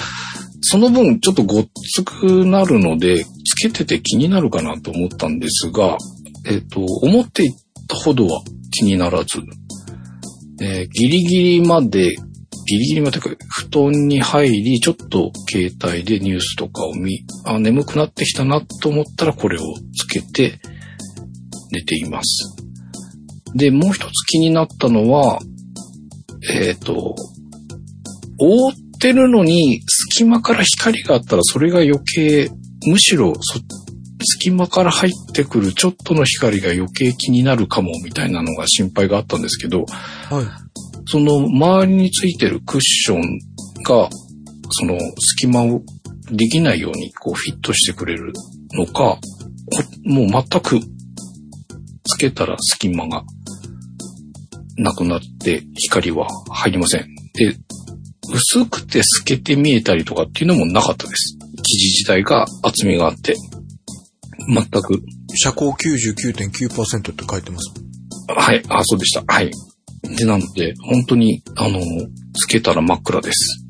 [0.61, 5.99] その分ちょっとごっつくなるので、つけてて気になるかなと思ったんですが、
[6.47, 7.51] えっ、と、思ってい
[7.89, 9.41] たほどは気にならず、
[10.61, 12.15] えーギリギリまで、
[12.73, 19.63] ギリギリまでか、布団に入り、ちょっと携帯でニュースとかを見、あ、眠くなってきたなと思ったらこれを
[19.95, 20.59] つけて
[21.71, 22.57] 寝ています。
[23.55, 25.41] で、もう一つ気になったのは、
[26.51, 27.15] えっ、と、
[28.39, 32.49] 覆ってるのに隙間から光があったらそれが余計、
[32.87, 33.61] むしろそ
[34.25, 40.62] 隙間から入ってくるちょっとの光が余計気になるかもみたいなのが心配があったんですけど、はい。
[41.07, 43.39] その周りについてるクッション
[43.83, 44.09] が、
[44.71, 45.83] その隙間を
[46.31, 48.33] できないようにこうフィットしてくれる
[48.73, 49.19] のか、こ
[50.05, 50.81] もう全く
[52.05, 53.25] つけたら隙間が
[54.77, 57.07] なくなって光は入りません。
[57.35, 57.57] で、
[58.33, 61.37] 薄くて透けて見えたりとかっていうのもなかったです。
[61.39, 63.35] 生地自体が厚みがあって、
[64.49, 65.03] 全く
[65.35, 67.73] 遮光99.9%って書いてます。
[68.29, 69.23] はい、あ、そうでした。
[69.27, 69.51] はい。
[70.03, 71.81] で、なので、本当に、あの、
[72.35, 73.65] つけたら真っ暗です。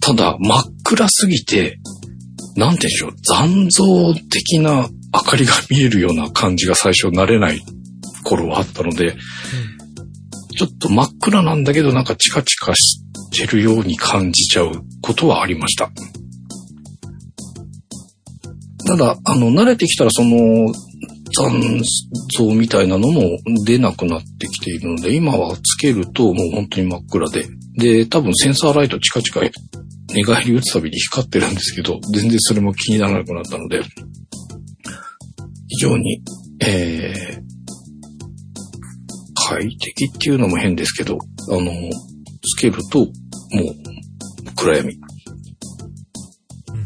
[0.00, 1.78] ただ、真っ暗すぎて、
[2.56, 7.60] なんて言うんでしょう、残像的な明かりが見えるような感じが最初慣れない
[8.24, 9.16] 頃はあったので、
[10.56, 15.90] ちょっと真っ暗なんだけど、なんかチカチカしてるように感じちゃうことはありました。
[18.86, 20.72] ただ、あの、慣れてきたらその
[21.32, 21.80] 残
[22.36, 29.40] 像みたいなのも出なくなってきているので、今はつけるともう本当に真っ暗で、で、多分センサーライトチカチカ
[30.14, 33.82] 寝返り打つたびに光ってるんですけど、全然それも気にならなくなったので、
[35.68, 36.22] 非常に、
[36.60, 37.42] えー、
[39.48, 41.18] 快適っていうのも変ですけど、
[41.50, 41.72] あの、
[42.42, 43.08] つけるともう
[44.54, 44.98] 暗闇。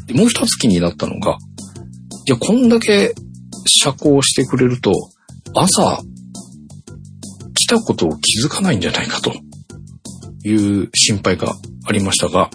[0.07, 1.37] でもう一つ気になったのが、
[2.27, 3.13] いや、こんだけ
[3.67, 4.93] 遮光してくれると、
[5.55, 6.01] 朝、
[7.55, 9.33] 来たことを気づかないんじゃないかと
[10.45, 11.55] いう心配が
[11.87, 12.51] ありましたが、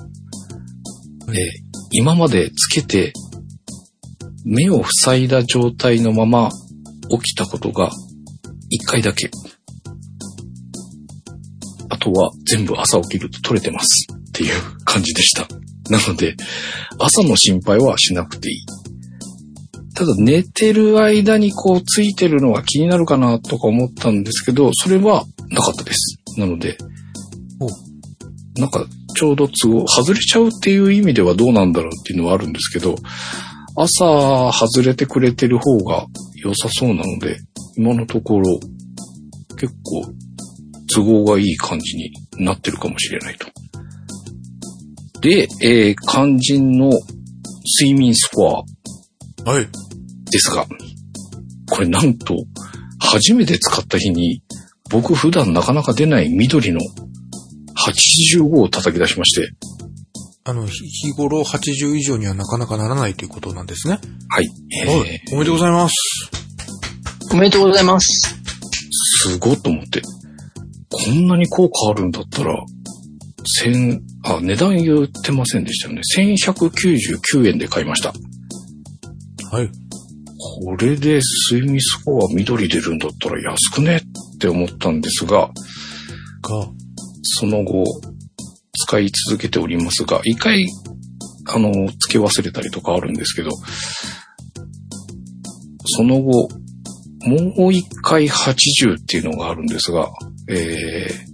[1.29, 3.11] えー今までつけて、
[4.45, 6.49] 目を塞いだ状態のまま
[7.09, 7.91] 起きたことが
[8.69, 9.29] 一回だけ。
[11.89, 14.53] あとは全部朝起きると取れてますっていう
[14.85, 15.47] 感じでした。
[15.89, 16.37] なので、
[16.97, 18.80] 朝の心配はしなくていい。
[19.93, 26.17] ただ寝てる間にこうついてるのが気になるかなとか思ったんですけど、それはなかったです。
[26.37, 26.77] なので
[27.59, 32.95] お、なんかちょうど都合、外れちゃうっていう意味ではどうなんだろうっていうのはあるんですけど、
[33.75, 37.37] 朝外れてくれてる方が良さそうなので、
[37.77, 38.59] 今のところ
[39.57, 40.05] 結構
[40.93, 43.47] 都合がいい感じになってるかもしれないと。
[45.21, 46.89] で、えー肝心の
[47.79, 48.63] 睡眠スコア
[49.45, 49.67] はい。
[50.31, 50.65] ですが、
[51.69, 52.35] これなんと、
[52.99, 54.43] 初めて使った日に、
[54.89, 56.79] 僕普段なかなか出ない緑の
[57.87, 59.53] 85を叩き出しまして、
[60.43, 63.99] あの、日日頃80以上にはなかなかならないということなんですね。
[64.29, 64.49] はい。
[64.83, 65.21] えーはい。
[65.33, 65.93] おめでとうございます。
[67.31, 68.35] おめでとうございます。
[69.23, 70.01] すごいと思って、
[70.89, 72.55] こんなに効果あるんだったら、
[73.63, 76.01] 千、あ、値段言ってませんでしたよね。
[76.17, 78.13] 1199円で買いました。
[79.51, 79.69] はい。
[80.63, 81.19] これで
[81.51, 85.49] 睡眠スコア緑出るんだったら安くねって思ったんですが、
[86.41, 86.67] が、
[87.23, 87.83] その後、
[88.73, 90.65] 使い続けておりますが、一回、
[91.47, 93.51] あの、付け忘れたりとかあるんですけど、
[95.85, 96.47] その後、
[97.25, 100.09] もう一回80っていうのがあるんですが、
[100.49, 101.31] えー、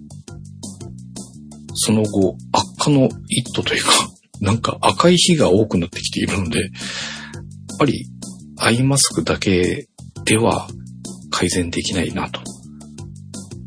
[1.75, 3.91] その後、悪化の一途というか、
[4.41, 6.71] なんか赤い日が多くなってきているので、
[7.78, 8.06] ぱり
[8.60, 9.88] アイマスクだけ
[10.26, 10.68] では
[11.32, 12.42] 改善できないなと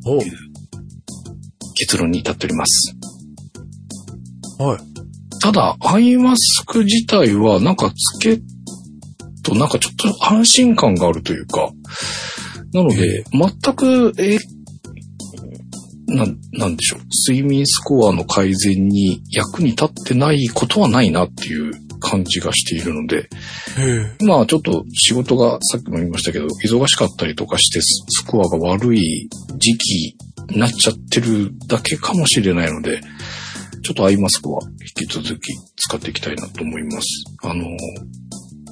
[0.07, 0.19] お
[1.75, 2.97] 結論に至っております。
[4.59, 4.79] はい。
[5.41, 8.41] ただ、アイマスク自体はなんかつけ
[9.43, 11.71] となんかちょっと安心感があるというか、
[12.73, 14.39] なので、全く、え、
[16.07, 17.01] なん、なんでしょう。
[17.31, 21.73] 睡眠スコアの改善に役に立ってないことはないなっていう
[22.11, 23.29] 感じがしているので。
[24.25, 30.17] まあちょっと仕事がさっきも言いましたけど、忙しかったりとかしてススコアが悪い時期
[30.51, 33.01] になっちゃってるだけかもしれないので、
[33.83, 34.61] ちょっとアイマスクは
[34.99, 37.07] 引き続き使っていきたいなと思います。
[37.43, 37.65] あの、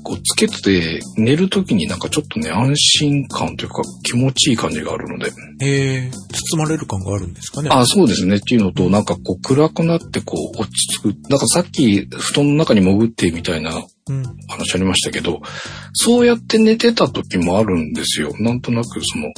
[0.02, 5.30] こうつけて寝るときになんかちょっとね、安心感というか気持ちいい感じがあるので、
[5.60, 6.10] へえ。
[6.52, 7.70] 包まれる感があるんですかね。
[7.70, 11.30] あそうですねっていうのと、なんかこう暗くなってこう落ち着く。
[11.30, 13.72] なんかさっき布団の中に潜ってみたいな
[14.08, 14.22] うん。
[14.48, 15.40] 話ありましたけど、
[15.92, 18.32] そうやって寝てた時もあるんですよ。
[18.38, 19.32] なんとなくその、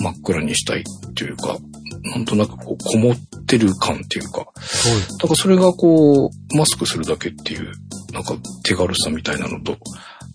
[0.00, 1.58] 真っ暗にしたいっていうか、
[2.04, 7.72] なんとなくこう、こもってる感っていうか、だからそれがこう、マスクするだけっていう、
[8.12, 9.76] なんか手軽さみたいなのと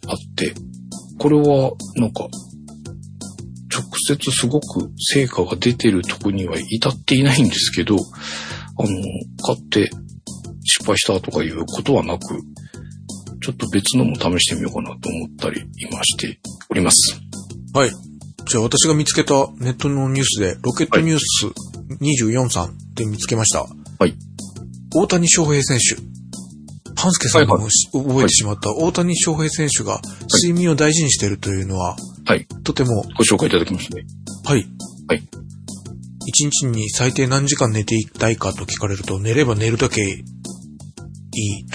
[0.07, 0.53] あって、
[1.19, 2.27] これはなんか、
[3.73, 7.97] 直接すごく成果が出てるとこには至っていないんですけど、あ
[8.83, 8.87] の、
[9.45, 9.89] 買って
[10.63, 12.39] 失敗したとかいうことはなく、
[13.41, 17.19] ちょっと別のも試してみようかなと思ったり今しております。
[17.73, 17.91] はい。
[18.45, 21.47] じゃあ私が見つけたネットのニュースで、ロケットニュース
[22.01, 23.65] 24さんで見つけました。
[23.99, 24.15] はい。
[24.93, 26.12] 大谷翔平選手。
[27.03, 29.99] パンスケさんはいはもし覚えてしまった大谷翔平選手が
[30.41, 32.47] 睡眠を大事にしているというのは、はい。
[32.63, 34.05] とても、ご紹介いただきましたね。
[34.45, 34.65] はい。
[35.09, 35.21] はい。
[36.25, 40.21] 一日に最低何時間寝ていたいかと聞かれると、寝れば寝るだけいい。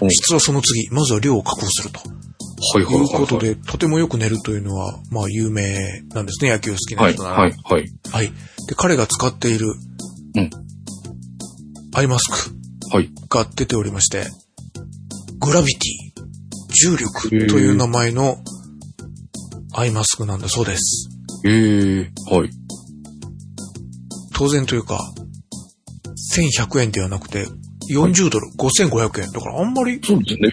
[0.00, 2.00] うん質はその次、まずは量を確保すると。
[2.00, 3.12] はいはいはい、はい。
[3.12, 7.36] いうことで、とてもよく寝るというのは、まあ有名なんですね、野球好きなはい、人なら。
[7.36, 7.84] はい、はい。
[8.10, 8.32] はい。
[8.66, 9.66] で、彼が使っている、
[10.36, 10.50] うん
[11.94, 13.10] アイマスクはい。
[13.28, 14.24] が出ておりまして、
[15.38, 18.38] グラビティ、重力という名前の
[19.74, 21.08] アイマスクなんだそうです。
[21.46, 22.50] ええはい。
[24.34, 24.98] 当然というか、
[26.36, 27.46] 1100円ではなくて、
[27.90, 29.32] 40ドル、5500円。
[29.32, 30.50] だからあんまり、そうですね。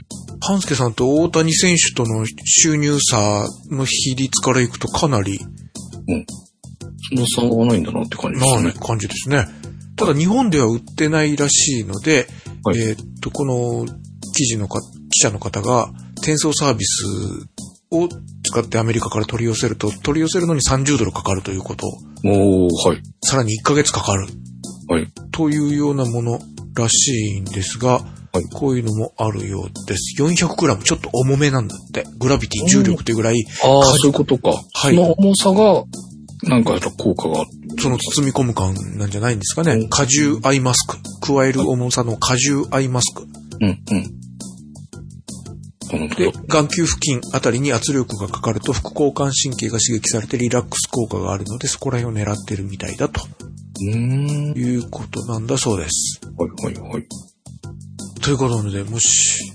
[0.47, 5.39] パンスケさんと大谷選手との収入差の比率からいくとかなり
[7.09, 8.63] その差はないんだなって感じですね。
[8.63, 9.47] な感じですね。
[9.95, 12.27] ただ日本では売ってないらしいので、
[12.63, 13.85] はいえーっと、この
[14.35, 17.05] 記事のか記者の方が転送サービス
[17.91, 18.09] を
[18.43, 21.87] 使ってアメリカから取り寄せると、取り寄せるのに30ドルかかるということ、
[22.25, 23.01] おー、はい。
[23.23, 24.27] さらに1ヶ月かかる
[24.87, 25.07] はい。
[25.31, 26.39] というようなもの
[26.75, 27.99] らしいんですが、
[28.35, 30.21] はいこういうのもあるようです。
[30.21, 32.05] 400g、ちょっと重めなんだって。
[32.17, 34.49] グラビティ、重力というぐらい、ああ、そういうことか。
[34.49, 35.85] はいその重さが、
[36.43, 37.49] なんかやっぱ効果がある。
[37.79, 39.71] その包み込む感なんじゃないんですかね。
[39.71, 40.97] うん荷重アイマスク。
[41.21, 43.23] 加える重さの荷重アイマスク。
[43.61, 44.24] うん、うん。
[45.97, 53.21] 本当でだ。、眼球付近あたりに圧力がかかると副交感神経が刺激されてリラックス効果があるので、そこら辺を狙ってるみたいだと
[53.81, 54.57] うーん。
[54.57, 56.21] いうことなんだそうです。
[56.37, 57.07] はい、はい、はい。
[58.21, 59.51] ということなので、もし、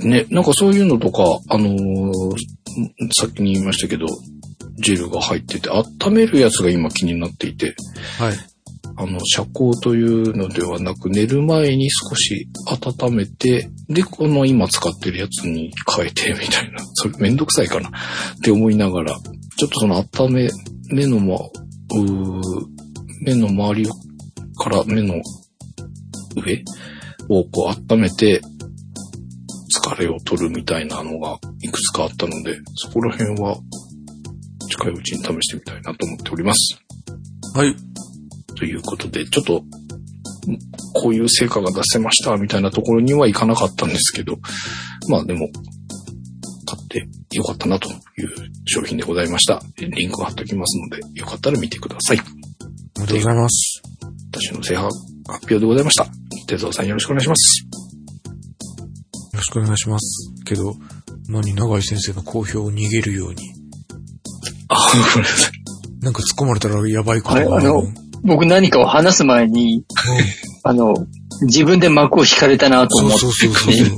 [0.00, 2.36] ね、なんかそういうのとか、あのー
[3.18, 4.06] さっきに言いましたけど、
[4.78, 7.74] ジェルが入ってて、温めるやつが今気になっていて、
[8.18, 8.36] はい。
[8.98, 16.78] あの、遮光というのではなく、寝る前に少し温めて、で、この今使ってるやつに変えて、みたいな。
[16.94, 17.92] それめんどくさいかなっ
[18.42, 19.18] て思いながら、
[19.56, 20.48] ちょっとその温め、
[20.90, 22.42] 目のま、うー
[23.22, 23.88] 目の周り
[24.56, 25.14] から目の
[26.36, 26.62] 上
[27.28, 28.40] をこう温めて、
[29.74, 33.56] 疲れを取るみたいなのがいくつかあったので、そこら辺は
[34.68, 36.78] 近いうちに試してみたいなと思っております。
[37.54, 37.95] はい。
[38.56, 39.62] ということで、ちょっと、
[40.94, 44.38] こういう成果が出せました、みたいなところにはいかなかったんですけど、
[45.08, 45.48] まあでも、
[46.66, 47.96] 買ってよかったなという
[48.66, 49.62] 商品でございました。
[49.78, 52.20] リンクを貼っておきますので、よかったら見てください。
[52.98, 53.82] おめでとうございます。
[54.32, 54.88] 私の制覇
[55.28, 56.06] 発表でございました。
[56.46, 57.62] 手蔵さんよろしくお願いします。
[57.62, 57.68] よ
[59.34, 60.32] ろしくお願いします。
[60.44, 60.74] けど、
[61.28, 63.52] 何、長井先生の好評を逃げるように。
[64.68, 64.76] あ、
[65.14, 65.52] ごめんなさい。
[66.02, 67.82] なんか突っ込まれたらやばいことあれあの
[68.26, 69.84] 僕何かを話す前に、
[70.62, 70.94] あの、
[71.42, 73.94] 自分で幕を引かれたなと思って、そうそうそうそ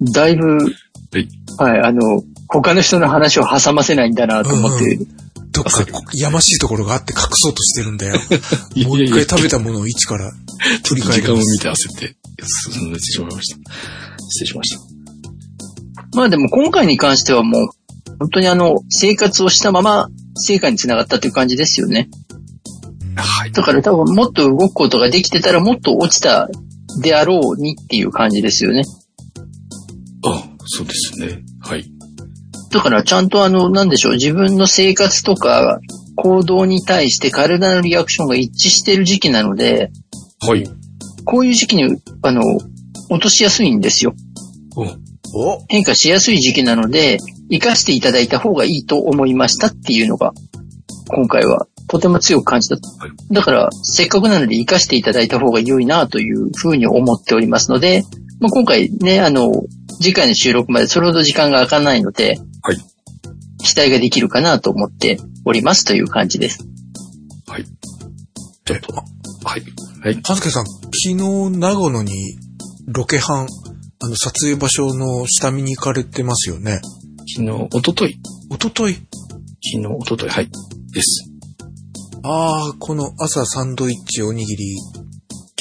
[0.00, 0.12] う。
[0.12, 5.06] だいぶ、はいはい、あの、他の人の話を挟ませないんだなと思って、う
[5.52, 8.14] どっかやましいところがあって隠そうとしてるんだよ。
[8.74, 11.22] いやいやもう一回食べたものを一からちょっと振り返ります。
[11.22, 12.16] 時間を見て焦って
[12.72, 13.58] 進めてしまいました。
[14.28, 14.80] 失礼しました。
[16.14, 17.68] まあでも今回に関してはもう、
[18.18, 22.08] 本当にあの、生活をしたまま成果につながったっていう感じですよね。
[23.62, 23.72] はい。
[23.72, 26.48] だから多分もっと動くことができてたらもっと落ちた
[27.02, 28.82] であろうにっていう感じですよね。
[30.24, 31.42] あ、そうですね。
[31.60, 31.84] はい。
[32.70, 35.80] だからちゃんとあの、なんでしょう、自分の生活とか
[36.16, 39.90] 行動に対して体のリアクションが一致している時期なので、
[40.40, 40.68] はい。
[41.24, 42.42] こういう時期に、あの、
[43.10, 44.14] 落としやすいんですよ。
[44.76, 45.64] お？
[45.68, 47.18] 変化しやすい時期なので、
[47.50, 50.32] 活かしていただいた方がいいと思いましたっていうのが、
[51.08, 52.76] 今回はとても強く感じた。
[52.76, 58.04] はいだから、せっかくなので活かしていただいた方が良いなというふうに思っておりますので、
[58.40, 59.50] まあ、今回ね、あの、
[60.00, 62.78] 次回の収録までそれほど時間が空かないので、はい。
[63.58, 66.64] 期待ができるかなと思っておりますという感じです。
[67.48, 67.64] はい。
[67.64, 69.62] ちょっと、はい。
[70.02, 70.20] はい。
[70.22, 71.16] はずけさん、昨日
[71.58, 72.38] 長野に
[72.86, 73.46] ロケハン、
[74.00, 76.80] あの撮影場所の下見に行かれてますよね。
[77.34, 78.20] 昨日、おととい。
[78.50, 78.94] おととい。
[78.94, 79.06] 昨
[79.82, 80.30] 日、おととい。
[80.30, 80.48] はい。
[80.92, 81.28] です。
[82.22, 85.08] ああ、この朝サンドイッチおにぎり、はい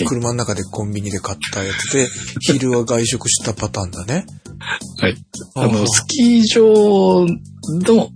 [0.05, 2.07] 車の中でコンビニで買ったやつで、
[2.39, 4.25] 昼は外食したパターンだね。
[4.99, 5.15] はい。
[5.55, 8.11] あの、スキー場の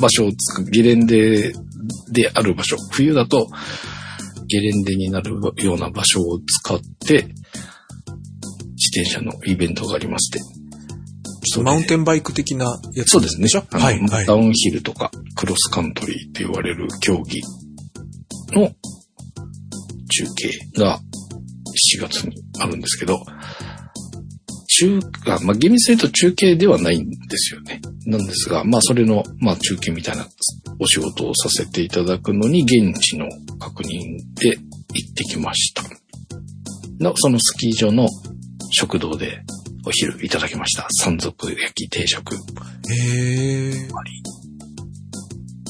[0.00, 1.52] 場所をつく、ゲレンデ
[2.10, 2.76] である場所。
[2.90, 3.48] 冬だと、
[4.46, 7.28] ゲレンデになるような場所を使って、
[8.76, 10.40] 自転車のイベントがありまして。
[11.62, 13.48] マウンテンバイク的なやつそうですね。
[13.70, 14.34] はいダ。
[14.34, 17.40] ウンヒルとか、クロスカントリーって言われる競技
[18.52, 18.70] の
[20.08, 21.00] 中継が
[21.98, 23.24] 4月にあるんですけど、
[24.78, 27.80] 中、あまあ、厳密に言うと中継ではないんですよね。
[28.06, 30.26] なんですが、まあ、それの、まあ、中継みたいな
[30.78, 33.26] お仕事をさせていただくのに、現地の
[33.58, 33.88] 確認
[34.40, 34.56] で
[34.94, 35.82] 行ってきました。
[37.00, 38.08] の、そのスキー場の
[38.70, 39.42] 食堂で
[39.86, 40.86] お昼いただきました。
[40.90, 42.34] 山賊焼き定食。
[42.34, 42.38] へ
[43.68, 43.72] え。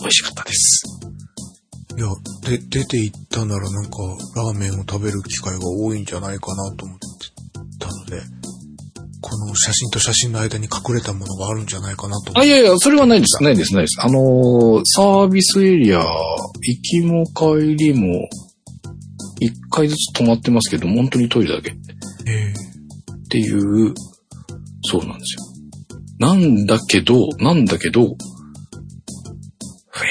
[0.00, 0.84] 美味しかったです。
[1.96, 2.06] いや、
[2.48, 3.90] で、出て行ったならなんか、
[4.36, 7.06] ラーメンを食べる機会が多いんじゃないかなと思って
[7.78, 8.22] たので、
[9.20, 12.44] この写真と写真の間に隠れたものがあるんじゃないかなと思あ。
[12.44, 13.42] いやいや、それはないです。
[13.42, 14.00] ないです、ないです。
[14.00, 18.28] あのーサービスエリア、行きも帰りも、
[19.40, 21.74] 一回ずつ止まってますけど、本当にトイレだけ。
[23.28, 23.94] ていう、
[24.84, 25.42] そうなんですよ。
[26.18, 28.14] なんだけど、なんだけど、増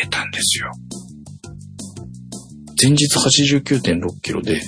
[0.03, 0.71] えたんですよ。
[2.81, 4.61] 前日89.6キロで、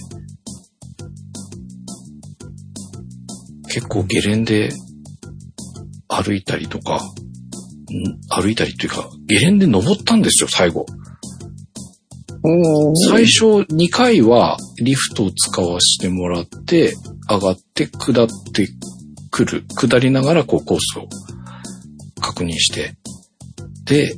[3.71, 4.71] 結構ゲレンデ
[6.07, 10.85] 歩いたりとか、ん歩いたりっていうか、ゲレンデ登ったんですよ、最後。
[12.41, 16.93] お最初2回はリフトを使わせてもらって、
[17.29, 18.67] 上がって下って
[19.29, 19.65] くる。
[19.75, 21.07] 下りながらこうコースを
[22.19, 22.95] 確認して。
[23.85, 24.15] で、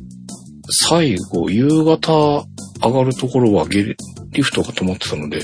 [0.69, 2.45] 最後、夕方
[2.81, 3.95] 上がるところはゲレ
[4.31, 5.41] リフトが止まってたので、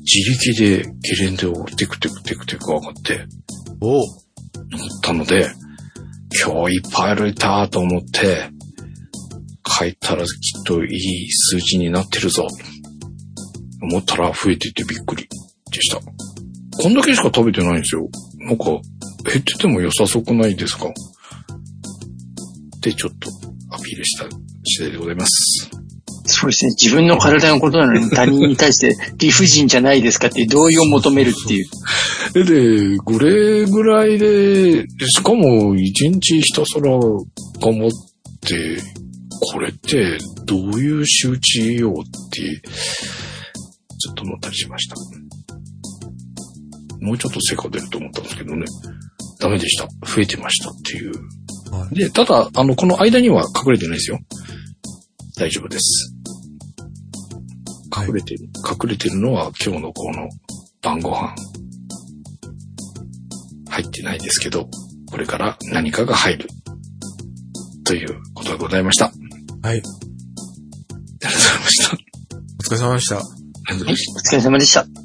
[0.00, 3.26] 自力でゲレンデをテクテクテクテク上がって、
[3.80, 4.04] お思っ
[5.02, 5.50] たので、
[6.44, 8.50] 今日いっぱい歩いたと思って、
[9.64, 12.46] 帰ったらきっといい数字になってるぞ。
[13.82, 15.28] 思ったら増えていてびっくり
[15.70, 16.00] でした。
[16.82, 18.08] こんだけしか食べてないんですよ。
[18.38, 18.80] なんか、減
[19.40, 20.92] ってても良さそうくないですか？
[22.82, 23.30] で、ちょっと
[23.74, 24.24] アピールした
[24.64, 25.70] 次第でございます。
[26.28, 26.70] そうですね。
[26.80, 32.44] 自分の体のことなのに他人に対して 理不尽じゃないですかっていう同意を求めるっていう。
[32.94, 37.90] で、これぐらいで、しかも一日ひたすら頑張っ
[38.40, 38.82] て、
[39.52, 42.42] これってどういう仕打ちよって、
[43.98, 44.96] ちょっと思ったりしました。
[47.00, 48.64] もうちょっと成果出ると思ったんですけどね。
[49.40, 49.86] ダメでした。
[50.06, 51.12] 増えてましたっていう。
[51.72, 54.18] はいで、ただ、あの、この間には隠れてないですよ。
[55.36, 56.12] 大丈夫です。
[57.90, 60.28] はい隠れてる、隠れてるのは今日のこの
[60.82, 61.34] 晩ご飯。
[63.70, 64.68] 入ってないですけど、
[65.10, 66.48] これから何かが入る。
[67.84, 69.06] ということがございました。
[69.06, 69.80] ありはい。
[69.80, 71.96] がとうございました。
[71.96, 73.16] お疲れ様でした。
[73.18, 73.20] お
[73.80, 74.95] 疲れ様でした。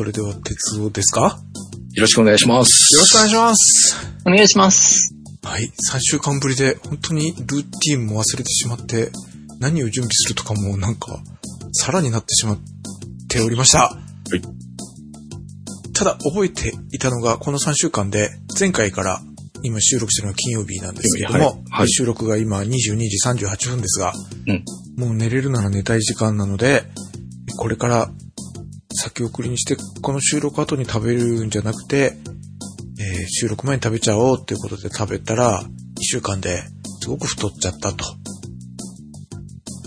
[0.00, 1.38] それでは、鉄道ですか？
[1.92, 2.96] よろしくお願いします。
[2.96, 3.96] ろしくお願いします。
[4.24, 5.14] お願いします。
[5.42, 5.64] はい。
[5.92, 9.12] 3週間ぶりで、本当にルーティンも忘れてしまって、
[9.58, 11.22] 何を準備するとかもなんか、
[11.72, 12.58] さらになってしまっ
[13.28, 13.94] ておりました。
[14.34, 19.20] いただ、覚えていたのが、この3週間で、前回から、
[19.62, 24.14] 今収録してるのは金曜日なんですけども、はいはい収録が今22時38分ですが、
[24.46, 24.64] うん
[24.96, 26.84] もう寝れるなら寝たい時間なので、
[27.58, 28.10] これから
[29.00, 32.16] 先送りにして、この収録後に食べるんじゃなくて、
[32.98, 35.66] えー収録前に食べちゃおうっていうことで食べたら、1
[36.02, 36.62] 週間で
[37.02, 38.04] すごく太っちゃったと。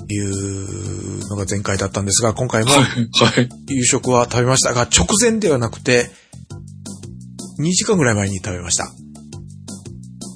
[0.09, 3.49] いうのが前回だったんですが、今回もはい。
[3.68, 6.11] 夕食は食べましたが、直前ではなくて、
[7.59, 8.91] 2時間ぐらい前に食べました。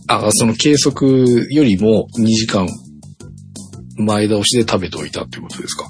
[0.07, 2.67] あ、その計測よりも2時間
[3.97, 5.85] 前倒しで食べておいたっていうことですか？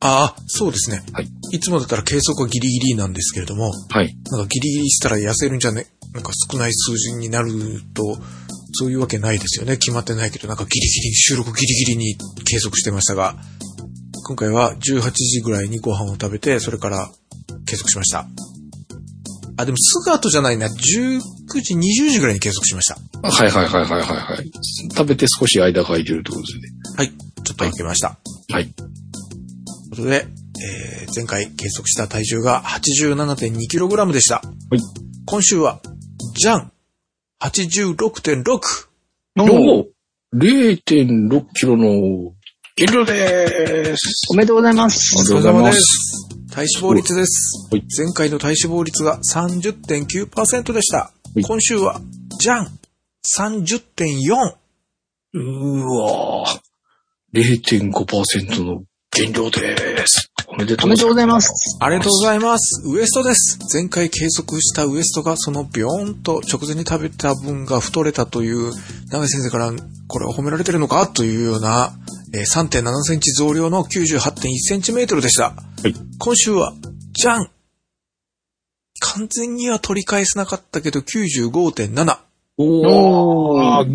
[0.00, 1.02] ああ、そうですね。
[1.12, 1.28] はい。
[1.50, 4.14] いつもだったら計測はギリギリなんですけれども、はい。
[4.30, 7.50] なんかギリギリしたら痩せるんじゃね、なんか少ない数字になる
[7.94, 8.18] と、
[8.72, 9.76] そういうわけないですよね。
[9.76, 13.36] 決まってないけど、なんかギリギリ、収録ギリギリに計測してましたが、
[14.26, 17.10] 今回は18時ぐらいにご飯を食べて、それから
[17.66, 18.26] 計測しました。
[19.56, 20.68] あ、でもすぐ後じゃないな。
[20.68, 21.20] 19
[21.62, 22.98] 時、20時ぐらいに計測しました。
[23.22, 24.50] はいはいはいはいはいはい。
[24.94, 26.62] 食べて少し間が空いてるってことですね。
[26.96, 27.08] はい。
[27.08, 28.18] ちょっと開けました。
[28.52, 28.68] はい。
[28.68, 30.26] ということで、
[30.62, 34.36] えー前回計測した体重が 87.2kg でした。
[34.36, 34.42] は
[34.76, 34.80] い。
[35.26, 35.80] 今週は、
[36.36, 36.72] じゃん
[37.42, 38.60] !86.6!
[39.38, 39.86] おー
[40.34, 42.32] 0.6キロの
[42.76, 44.30] 減量でーす。
[44.30, 45.16] おめでとうございます。
[45.18, 46.28] ありがとうございます。
[46.52, 47.68] 体脂肪率です。
[47.70, 51.10] はい前回の体脂肪率が30.9%でした。
[51.34, 52.00] い今週は、
[52.38, 52.78] じゃん
[53.36, 54.56] !30.4!
[55.34, 56.60] うーわー。
[57.34, 60.27] 0.5%の減量でーす。
[60.58, 61.78] おめでとうございます。
[61.80, 62.82] ありがとうございます。
[62.84, 63.60] ウエストです。
[63.72, 68.72] 前回計測したウエストがそのビヨーンと直前に食べた分が太れたという、
[69.08, 69.70] 長井先生から
[70.08, 71.92] これは褒められてるのかというような、
[72.34, 75.50] えー3.7センチ増量の98.1センチメートルでした。
[75.50, 75.54] は
[75.84, 75.94] い。
[76.18, 76.74] 今週は、
[77.12, 77.50] じゃん
[78.98, 82.27] 完全には取り返せなかったけど95.7。
[82.60, 83.88] おー。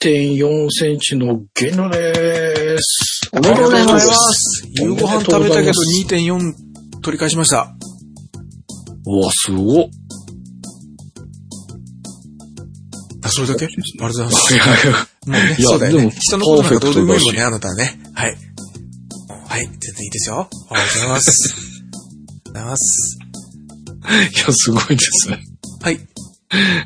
[0.00, 3.30] 2.4センチの減量でーす。
[3.32, 4.08] おめでとうございます。
[4.08, 4.66] す。
[4.82, 5.72] 夕ご飯食べたけど
[6.08, 6.52] 2.4
[7.02, 7.72] 取り返しました。
[9.06, 9.88] うわ、すごっ。
[13.22, 13.66] あ、それだけ？
[13.66, 14.54] ありがとうございます。
[14.54, 14.70] いやも
[15.26, 16.10] うね、そうだよねでも。
[16.10, 18.00] 人のことなんかどうでもいいもんね、あなたはね。
[18.12, 18.36] はい。
[19.46, 20.48] はい、全然いいですよ。
[20.70, 21.54] ありがとうございます。
[22.46, 23.18] ありがとうございます。
[24.34, 25.44] いや、すごいですね。
[25.80, 26.00] はい。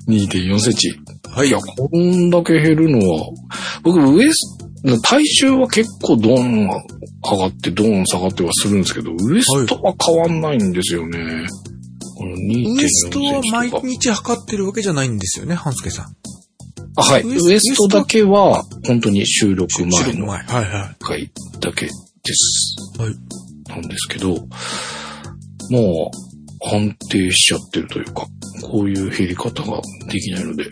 [0.09, 0.95] 2.4センチ。
[1.35, 1.49] はい。
[1.49, 3.31] いや、こんだけ減るのは、
[3.83, 6.69] 僕、ウエスト、体重は結構ドン
[7.23, 11.19] 上がって、ドン下がってはするんですけど、ウエストは変わんないんですよね。
[12.17, 13.71] この2.4ウエストは毎。
[13.71, 16.07] 日測ってるわけじゃないんですよね、半助さん。
[16.97, 17.23] あはい。
[17.23, 20.39] ウエストだけは、本当に収録前の収録前。
[20.45, 21.31] はいは回
[21.61, 21.91] だけで
[22.33, 22.77] す。
[22.99, 23.15] はい。
[23.69, 24.47] なんですけど、
[25.71, 28.27] もう安定しちゃってるというか、
[28.63, 29.81] こういう減り方が
[30.11, 30.69] できないので、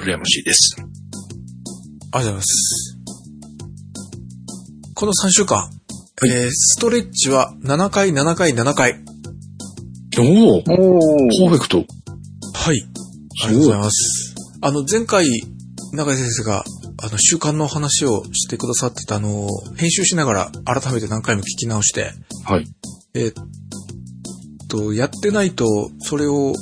[0.00, 0.80] 羨ましいです。
[0.80, 0.82] い。
[0.82, 2.96] ありがとうございます。
[4.94, 5.70] この3週間、
[6.26, 9.02] えー、ストレッチは7回、7回、7回。
[10.18, 11.84] おおおパーフェクト。
[12.54, 12.82] はい。
[13.44, 14.34] ありがとうございます。
[14.62, 15.26] あの、前回、
[15.92, 16.64] 中井先生が、
[17.02, 22.12] あの、習慣の話をしてくださってたのを、編集しながら改めて何回も聞き直して、
[22.44, 22.66] はい。
[23.14, 23.34] えーっ
[24.68, 25.64] と、やってないと、
[26.00, 26.52] それを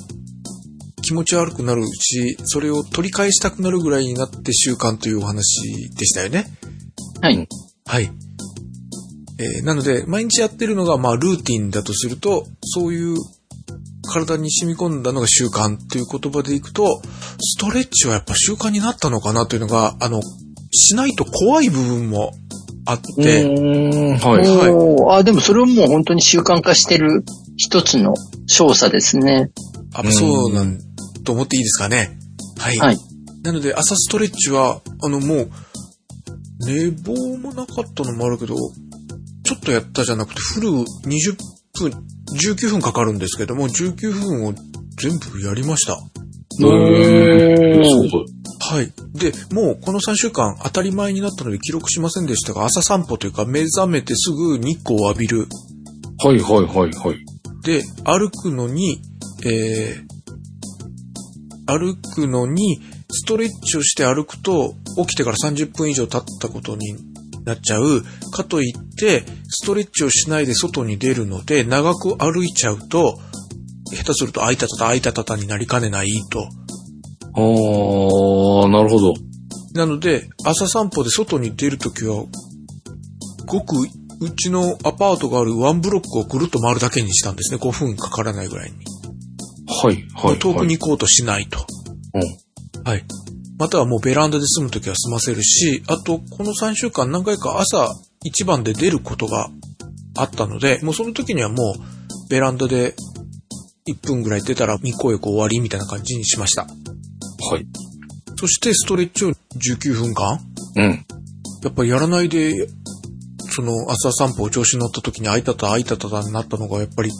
[1.09, 6.45] 気持ち悪くなるし、それを取り返したくなるぐらいになって習慣というお話でしたよね。
[7.23, 7.49] はい。
[7.87, 8.11] はい。
[9.39, 13.17] えーなので、毎日やってるのが、まあ、ルーティンだとすると、そういう
[14.07, 17.01] 体に染み込んだのが習慣という言葉でいくと、
[17.41, 20.21] ストレッチはやっぱ習慣になったのかなというのが、あの、
[20.73, 22.33] しないと怖い部分も
[22.85, 24.47] あっうて、はい。
[24.47, 27.25] はいあ、でもそれをもう本当に習慣化してる
[27.57, 28.13] 一つの
[28.47, 29.51] 少佐ですね。
[29.95, 30.88] あそうなん
[31.29, 32.19] と思っていいですかね？
[32.59, 32.77] はい。
[32.79, 32.97] はい。
[33.43, 35.51] なので、朝ストレッチは、あの、もう、
[36.65, 38.55] 寝坊もなかったのもあるけど、
[39.45, 40.85] ちょっとやったじゃなくて、フル20
[41.79, 41.93] 分、
[42.33, 44.55] 19分かかるんですけども、19分を
[44.97, 45.93] 全部やりました。
[45.93, 48.27] へーすごい。
[48.61, 48.93] はい。
[49.15, 55.47] で、もうこの3週間当たり前になったので記録しませんでしたが、朝散歩というか目覚めてすぐ日光を浴びる。
[56.25, 57.19] はいはいはいはい。
[57.63, 59.01] で、歩くのに、
[59.45, 60.08] えー、
[61.69, 66.97] 歩くのに、ストレッチをして歩くと、起きてから30分以上経ったことに
[67.45, 68.03] なっちゃう。
[68.33, 73.19] かといって、ストレッチをしないで外に出るので、長く歩いちゃうと、
[73.93, 76.41] 下手すると、あいたたた、あいたたたになりかねないと。
[77.35, 79.15] あー、なるほど。
[79.75, 82.25] なので、朝散歩で外に出るときは、
[83.47, 83.77] ごく、
[84.21, 87.59] うちのアパートがあるワンブロックをぐるっと回るだけにしたんですね。
[87.59, 88.98] 5分かからないぐらいに。
[89.69, 90.39] はい、はい。
[90.39, 91.65] 遠くにはい行こうとしないと。
[92.15, 92.83] うん。
[92.85, 93.05] はい。
[93.59, 97.93] またはもうベランダで住むときは済ませるし、あと、この3週間何回か朝
[98.25, 99.51] 一番で出ることが
[100.17, 102.95] あったので、もうその時にはもうベランダで
[103.89, 106.63] 1分ぐらい出たら日光浴終わりみたいな感じにしました。
[106.63, 106.69] は
[107.59, 107.67] い。
[108.39, 110.39] そしてストレッチを19分間？
[110.77, 111.07] うん。
[111.65, 112.69] やっぱりやらないで、
[113.51, 117.11] その朝散歩を調子に乗った時にあいたたあいたただになったのがやっぱり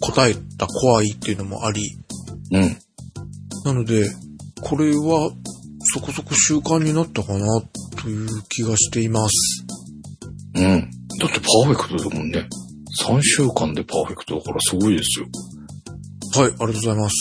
[0.00, 1.82] 答えた怖いっていうのもあり、
[2.52, 2.76] うん。
[3.64, 4.10] なので、
[4.62, 5.30] これは
[5.84, 7.62] そこそこ習慣になったかな
[8.02, 9.64] という気がしています。
[10.54, 10.90] うん。
[11.18, 12.48] だってパーフェクトだもんね。
[13.02, 15.26] 3週間でパーフェクトだからすごいですよ。
[16.34, 17.16] はい、ありがとうございます。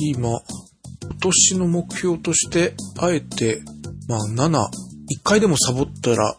[0.00, 0.40] 今、今
[1.20, 3.62] 年の目標として、あえて、
[4.08, 4.68] まあ7、1
[5.24, 6.36] 回でもサボったら、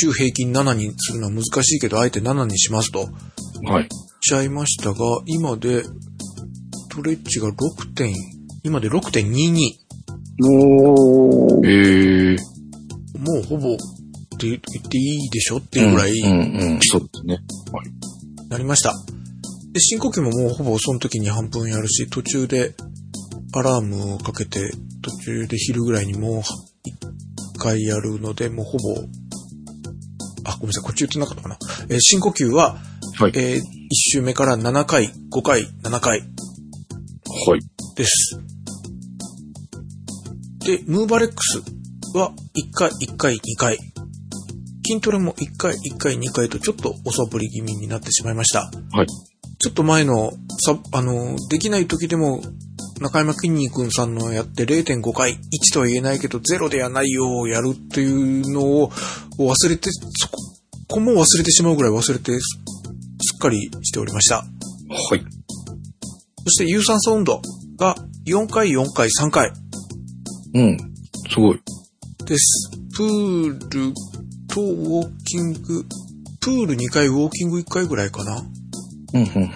[0.00, 3.08] 週平均7にするのは難しいけど、あえて7にしますと。
[3.64, 3.88] はい。
[4.20, 4.96] ちゃいましたが、
[5.26, 5.90] 今で、ス
[6.90, 8.14] トレッチが6点、
[8.62, 9.56] 今で6.22。
[10.42, 11.66] おー。
[11.66, 12.36] ええ
[13.18, 13.76] もうほぼ、っ
[14.38, 17.38] て言っていいでしょっていうぐらい、うん、うん、そうですね。
[18.48, 18.94] なりました。
[19.72, 22.74] で、深呼吸ももうほぼその時に半分やるし、途中で
[23.52, 24.70] アラームをかけて、
[25.02, 28.94] 途中で昼ぐらいにもう一回やるので、もうほぼ、
[30.44, 31.58] あ、ごめんなさい、こっち言ってなかったかな。
[31.88, 32.78] えー深呼吸は、
[33.18, 33.32] はい。
[33.34, 33.62] え1
[33.92, 37.60] 周目から7回、5回、7回はい。
[37.96, 38.40] です。
[40.60, 41.62] で、ムーバレックス
[42.16, 43.78] は1回、1回、2回。
[44.86, 48.70] 筋トレも1回、1回、2回とちょっとおさぶり気味になってしまいました。
[48.92, 49.06] はい。
[49.58, 52.42] ちょっと前の、さ、あの、できない時でも、
[53.00, 55.38] 中山きんに君さんのやって0.5回、1
[55.72, 58.90] とは言えないけど0ではないよをやるっていうのを
[59.38, 60.28] 忘れて、そ
[60.86, 62.40] こ、も忘れてしまうぐらい忘れてす、
[63.22, 64.36] すっかりしておりました。
[64.36, 64.44] は
[65.16, 65.24] い。
[66.44, 67.40] そして有酸素運動
[67.78, 67.94] が
[68.26, 69.50] 4回、4回、3回
[70.54, 70.76] うん。
[71.30, 71.60] すごい。
[72.26, 72.70] です。
[72.94, 73.94] プール
[74.46, 75.86] とウォーキング、
[76.40, 78.42] プール2回、ウォーキング1回ぐらいかな
[79.14, 79.50] うん、うん、うん。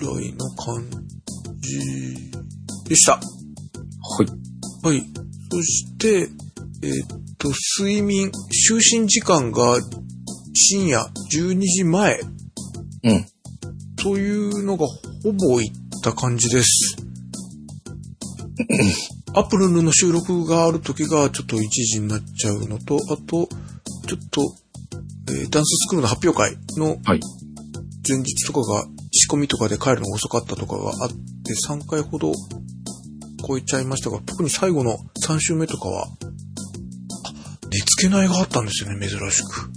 [0.00, 1.03] ぐらいの感じ
[2.88, 3.14] でした。
[3.14, 3.20] は
[4.22, 4.86] い。
[4.86, 5.04] はい。
[5.50, 6.28] そして、
[6.82, 7.08] えーっ
[7.38, 7.50] と、
[7.80, 8.30] 睡眠、
[8.68, 9.78] 就寝時間が
[10.54, 11.00] 深夜
[11.32, 12.20] 12時前。
[13.04, 13.26] うん。
[13.96, 14.86] というのが
[15.22, 15.70] ほぼいっ
[16.02, 16.96] た感じです。
[19.34, 23.48] アップルの収録がある時がちょっと1時になっちゃうのと、あと、
[24.06, 24.54] ちょっと、
[25.28, 27.20] えーダンススクールの発表会のはい。
[28.06, 31.10] 前日とかが仕込みとかで帰るのが遅かったとかがあっ
[31.44, 32.32] て3回ほど
[33.46, 36.08] 超えちゃいましたが、特に最後の3週目とかは、あ
[37.70, 39.70] 寝つけないがあったんですよね、珍しく。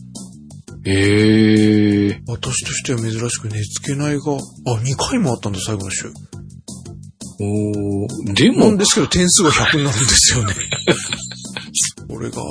[0.86, 4.22] ええ私としては珍しく寝つけないが、
[4.68, 6.12] あ、2回もあったんだ、最後の週。
[7.40, 10.54] おーでもなん、ですけど点数が100になるんですよね。
[12.10, 12.42] これが。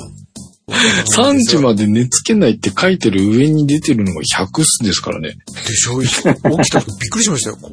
[1.15, 5.29] 3時まで寝つけないって書いてる上に出てるのが100すですからね。
[5.67, 6.01] でしょ？
[6.01, 7.57] 起きた時びっくりしましたよ。
[7.61, 7.71] こ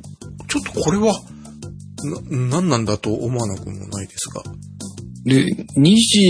[0.48, 1.20] ちょっとこれは、
[2.06, 2.20] な、
[2.60, 4.42] 何なんだと思わなくもないですが。
[5.24, 5.46] で、
[5.76, 6.20] 2時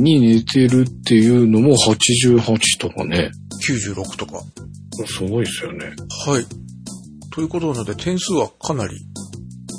[0.00, 3.30] に寝てるっていうのも88とかね。
[3.60, 4.42] 96とか。
[5.06, 5.86] すごいですよね。
[6.26, 6.46] はい。
[7.32, 8.94] ということなので点数はかなり、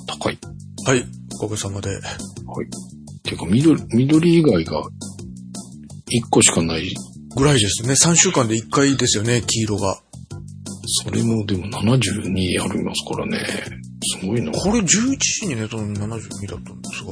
[0.07, 0.39] 高い。
[0.86, 1.05] はい、
[1.36, 1.89] おかげさまで。
[1.89, 2.01] はい。
[3.23, 4.89] てか、緑、緑以外が1
[6.29, 6.93] 個しかない。
[7.36, 7.93] ぐらいですね。
[7.93, 10.01] 3週間で1回ですよね、黄色が。
[11.03, 13.80] それもでも72ありますからね。
[14.02, 14.52] すごいな。
[14.52, 14.86] これ11
[15.18, 17.12] 時に寝たのに72だったんですが。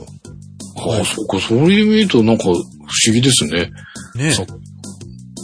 [0.97, 1.39] ああ、そっか。
[1.39, 2.61] それで見るとなんか不思
[3.13, 3.71] 議ですね。
[4.15, 4.45] ねそ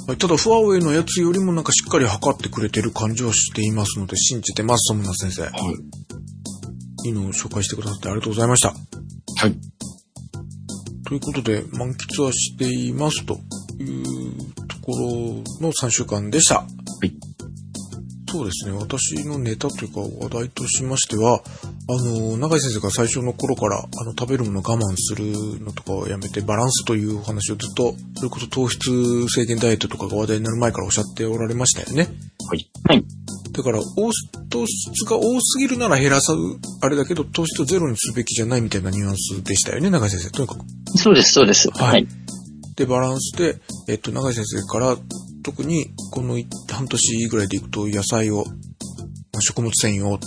[0.07, 5.43] はいただ、ファーウェイのやつよりもなんかしっかり測ってくれてる感じはしていますので、信じてます、ソムナ先生。
[5.43, 7.07] はい。
[7.07, 8.69] いいのを紹介してくださってありがとうございました。
[8.69, 8.75] は
[9.47, 9.55] い。
[11.07, 13.39] ということで、満喫はしていますと
[13.79, 14.37] いう
[14.67, 14.91] とこ
[15.59, 16.67] ろの3週間でした。
[17.03, 17.34] い
[18.27, 21.41] そうですね、私のネタというか話題としましては、
[21.87, 32.09] あの、永井先生が最初の頃から、あの、食べるもの我慢するのとかをやめて、バランスというお話をずっと、それこそ糖質制限ダイエットとかが話題になる前からおっしゃっておられましたよね。
[32.49, 32.69] はい。
[32.89, 33.03] はい。
[33.51, 34.11] だから、多
[34.49, 36.31] 糖質が多すぎるなら減らす、
[36.81, 40.31] あれだけど、糖質をゼロにすべきじゃないみたいなニュアンスでしたよね、永井先生。
[40.31, 40.65] とにかく。
[40.97, 41.69] そうです、そうです。
[41.69, 42.07] はいはい。
[42.75, 43.57] で、バランスで、
[43.87, 44.97] えっと、永井先生から、
[45.45, 46.41] 特に、この
[46.71, 50.17] 半年ぐらいでいくと、野菜を、まあ食物繊維を、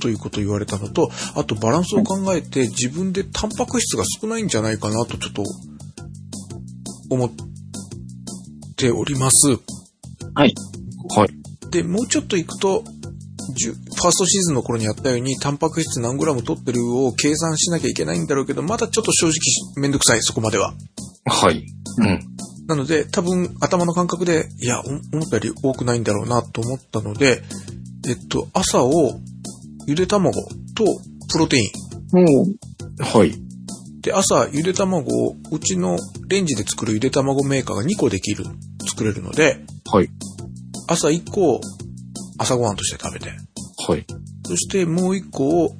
[0.00, 5.44] ということを言われたのと、あとバランスを考えて自分でタンパク質が少ないんじゃないかなとちょっと
[7.10, 7.30] 思っ
[8.76, 9.50] ております。
[10.34, 10.54] はい。
[11.14, 11.70] はい。
[11.70, 19.34] で、もうちょっと行くと、ファーストシーズンの頃にやったように、タンパク質何グラム取ってるを計算しなきゃいけないんだろうけど、まだちょっと正直
[19.76, 20.74] めんどくさい、そこまでは。
[21.26, 21.64] はい。
[21.98, 22.20] うん。
[22.70, 27.42] なので、多分頭の感覚で、いや、お思ったより多くないんだろうなと思ったので、
[28.08, 29.18] えっと、朝を
[29.88, 30.40] ゆで卵
[30.76, 30.84] と
[31.32, 32.24] プロテイン。
[32.24, 33.34] もう、はい。
[34.02, 35.98] で、朝ゆで卵を、うちの
[36.28, 38.44] レンジで作るゆで卵メーカーが2個できる、
[38.88, 40.08] 作れるので、はい。
[40.86, 41.60] 朝1個を
[42.38, 43.30] 朝ごはんとして食べて、
[43.88, 44.06] はい。
[44.46, 45.70] そしてもう1個を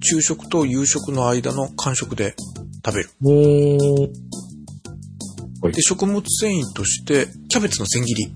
[0.00, 2.34] 昼食と夕食の間の間食で
[2.82, 3.10] 食べる。
[5.62, 5.82] はいで、。
[5.82, 8.32] 食物繊維として、キャベツの千切り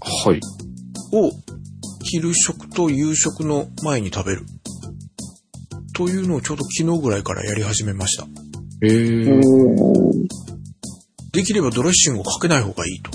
[0.00, 0.40] はい。
[1.12, 1.30] を
[2.02, 4.46] 昼食と夕食の前に食べる。
[5.94, 8.26] というのをちょうど昨日ぐらいからやり始めました。
[8.82, 9.40] えー。
[9.44, 10.28] おー
[11.32, 13.10] できればドレッシングをかけない方がいいと。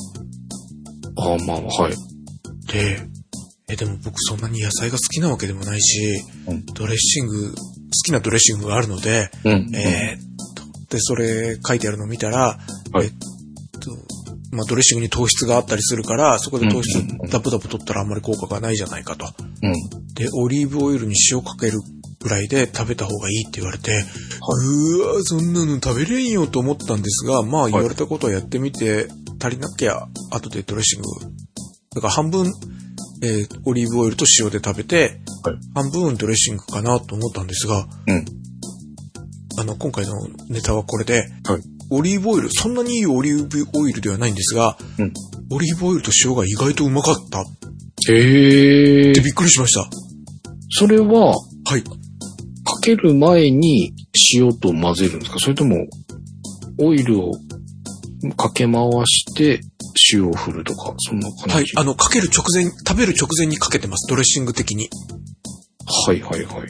[1.18, 1.94] あーまあ、はい。
[2.72, 3.00] で、
[3.70, 7.58] え、でも僕そんなに野菜が好きなわけでもないし、うんドレッシング、好
[8.06, 9.76] きなドレッシングがあるので、うん。
[9.76, 12.60] えーっと、で、それ書いてあるのを見たら、
[12.92, 13.28] はいえっと、
[14.54, 19.26] まあ、ドレッシングに糖質があったりするから、そこで糖質ダブダブ取ったらあんまり効果がないじゃないかと。
[19.64, 19.74] うん。
[20.14, 21.80] で、オリーブオイルに塩かける
[22.22, 29.08] ぐらいで食べた方がいいって言われて、うーわ、そんなの食べれんよと思ったんですが、まあ言われたことをやってみて、
[29.42, 31.08] 足りなきゃ後でドレッシング、
[31.96, 32.54] だから半分、
[33.24, 38.26] えーオリーブオイルと塩で食べて、はい半分ドレッシングかなと思ったんですが、うん。
[39.58, 40.14] あの、今回の
[40.50, 41.62] ネタはこれで、はい
[41.96, 45.14] オリーブオイル、そんなにいいオリーブオイルではないんですが、うん
[45.52, 47.44] オリーブオイルと塩が意外とうまかったっ
[48.10, 49.22] へえて。
[49.22, 49.88] びっくりしました。
[50.72, 51.36] それは、
[51.66, 51.84] はい。
[51.84, 53.94] かける前に
[54.34, 55.40] 塩と混ぜるんですか？
[55.40, 55.86] それとも、
[56.80, 57.34] オイルを
[58.36, 58.74] かけ回
[59.06, 59.60] して
[60.14, 61.54] 塩を振るとか、そんな感じ？
[61.56, 61.66] はい。
[61.76, 64.10] あの、かける直前、食べる直前にかけてます。
[64.10, 64.90] ドレッシング的に。
[66.08, 66.68] はいはいはい。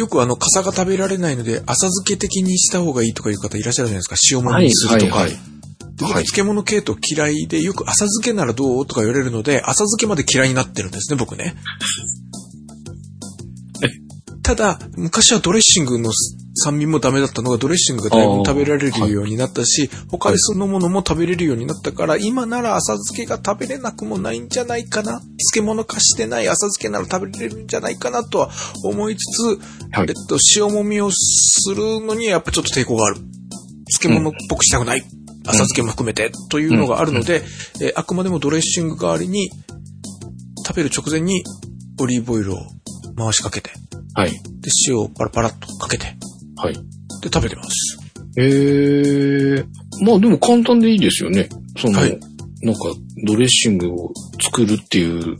[0.00, 4.16] よくあの、傘が食べられないので、浅漬け的にした方がいいとかいう方いらっしゃるじゃないですか。
[4.32, 5.14] 塩物にするとか。
[5.16, 5.30] はい。
[5.30, 5.36] で
[6.06, 11.54] 僕漬物系統嫌いで、よく浅漬けならどうとか言われるので、浅漬けまで嫌いになってるんですね、僕ね。
[14.42, 16.10] ただ、昔はドレッシングの
[16.54, 25.20] 酸味もダメだったのが、ドレッシングがだいぶ食べられるようになったし、他でそのものも食べれるようになったから、今なら浅漬けが食べれなくもないんじゃないかな。
[25.52, 28.50] 漬物化してない浅漬けなら食べれるんじゃないかなとは
[28.84, 29.42] 思いつつ、
[29.92, 33.16] はいえっと、塩もみをするのにやっぱちょっと抵抗がある。
[33.90, 35.02] 漬物っぽくしたくない。
[35.46, 37.42] 浅漬けも含めて、というのがあるので、
[37.80, 39.50] えーあくまでもドレッシング代わりに、
[40.66, 41.42] 食べる直前に
[42.00, 42.58] オリーブオイルを
[43.16, 43.70] 回しかけて、
[44.14, 44.30] はい。
[44.30, 46.14] で、塩をパラパラっとかけて、
[46.60, 46.74] はい。
[46.74, 46.80] で、
[47.32, 47.98] 食べてます。
[48.36, 49.64] へえ。
[50.02, 51.48] まあでも簡単でいいですよね。
[51.76, 52.20] その、はい
[52.62, 52.80] なんか、
[53.26, 55.36] ドレッシングを作るっていう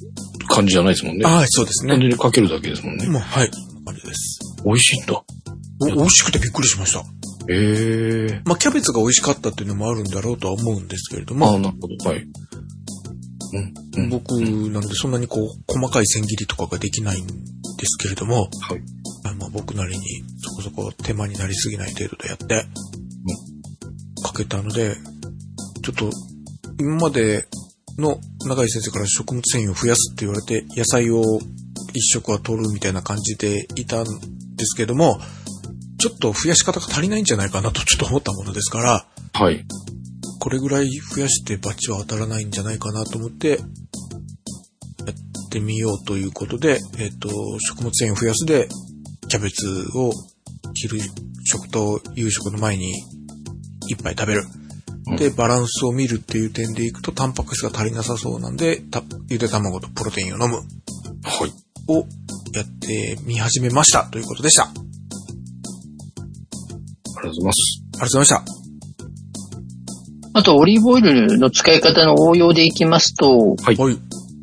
[0.48, 1.24] 感じじゃないですもんね。
[1.24, 1.92] はい、そうですね。
[1.92, 3.06] 単純にかけるだけですもんね。
[3.08, 4.40] もう、はい、そんな感じです。
[4.64, 5.22] 美味しいんだ。
[5.82, 7.00] お美味しくてびっくりしました。
[7.00, 7.04] へ
[7.50, 8.42] え。
[8.46, 12.10] まあ、キャベツが美味しかったっていうのもあるんだろうとは思うんですけれどまあ、も、なるほど。
[12.10, 12.22] はい。
[13.52, 14.02] うん。
[14.04, 14.10] うん。
[14.10, 17.32] 僕なんでそんなにこう、細かい千切りとかができないんで
[17.84, 18.82] すけれども、はい。
[19.24, 20.02] あまあ僕なりに
[20.38, 22.66] そこそこ手間になりすぎない程度でやって、
[24.22, 24.96] かけたので、
[25.82, 26.10] ちょっと
[26.78, 27.46] 今まで
[27.98, 31.22] の永井先生から食物繊維を増やすって言われて、野菜を
[31.92, 35.20] 一食は取るみたいな感じでいたんですけども、
[35.98, 39.64] ちょっと増やし方が足りないんじゃないかなとちょっと思ったものですから、はい。
[40.38, 48.68] これぐらい増やしてバチは当たらないんじゃないかなと思って、やってみようということで、えっ、と、食物繊維を増やすで、
[49.30, 50.12] キャベツを
[50.74, 51.00] 昼
[51.44, 52.92] 食と夕食の前に
[53.88, 54.42] 一杯食べる。
[55.16, 60.62] で、バランスを見るっていう点でいくと、タンパク質が足りなさそうなんで、たゆで卵とプロテインを飲むは
[61.46, 61.52] い。
[61.88, 62.06] を
[62.54, 64.64] やってみ始めましたということでした。
[64.64, 64.80] あり
[67.20, 67.82] ありがとうございます。
[67.92, 68.44] がとうございました。
[70.32, 73.98] あと、オリーブオイルの使い方の応用でいきますと、はいはい。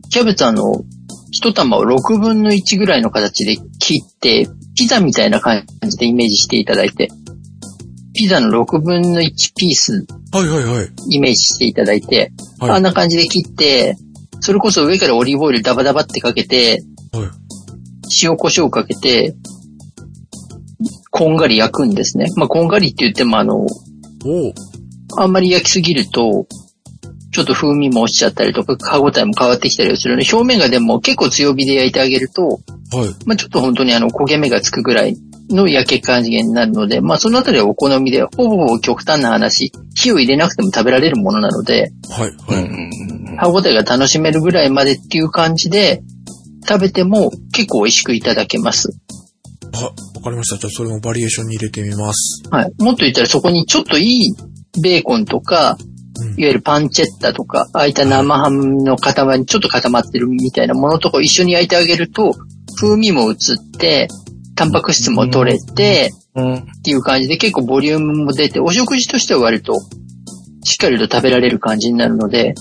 [0.10, 0.86] キャベツあの、
[1.32, 4.48] 一玉を6分の1ぐらいの形で切って、
[4.78, 7.10] ピザみたいな感じでイメージしていただいて、
[8.14, 10.90] ピザの6分の1ピースはいはいはい。
[11.10, 13.98] イメージしていただいて、はいあんな感じで切って、
[14.40, 17.30] それこそ上からオリーブオイルダバダバってかけて、はい。
[18.24, 19.36] 塩コショウかけて、
[21.10, 22.28] こんがり焼くんですね。
[22.36, 23.66] まあ、こんがりって言ってもあの、
[25.18, 26.48] あんまり焼きすぎると、
[27.38, 32.62] ちょっと風味も落ちちゃったりとか、歯応えも変わってきたりするので、表面がでも結構強火で焼いてあげると、はい。
[33.28, 35.16] まあちょっと本当にあの焦げ目がつくぐらい
[35.52, 42.36] の焼け加減になるので、まあそのあたりはお好みで、ほぼほぼ極端な話、火を入れなくても食べられるものなので、はい。
[42.52, 42.64] はい。
[42.64, 46.02] うん歯応えが楽しめるぐらいまでっていう感じで、
[46.68, 48.90] 食べても結構美味しくいただけます。
[49.76, 49.92] あ、わ
[50.24, 50.58] かりました。
[50.58, 52.42] じゃあそれもバリエーションに入れてみます。
[52.50, 52.72] はい。
[52.80, 54.36] もっと言ったらそこにちょっといい
[54.82, 55.97] ベーコンとか、うん
[56.38, 62.36] いわゆるパンチェッタとか、ああいった生ハムの塊にちょっと固まってるみたいなものとかを一緒に焼いてあげると、
[62.80, 63.38] 風味も移っ
[63.80, 64.08] て、
[64.56, 66.54] タンパク質も取れて、うん。
[66.56, 69.74] っていう感じで結構ボリュームも出て、お食事としては割と
[70.64, 72.54] しっかりと食べられる感じになるので、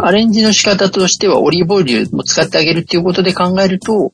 [0.00, 4.12] アレンジの仕方としてはオリーブオイルも使ってあげるっていうことで考えると、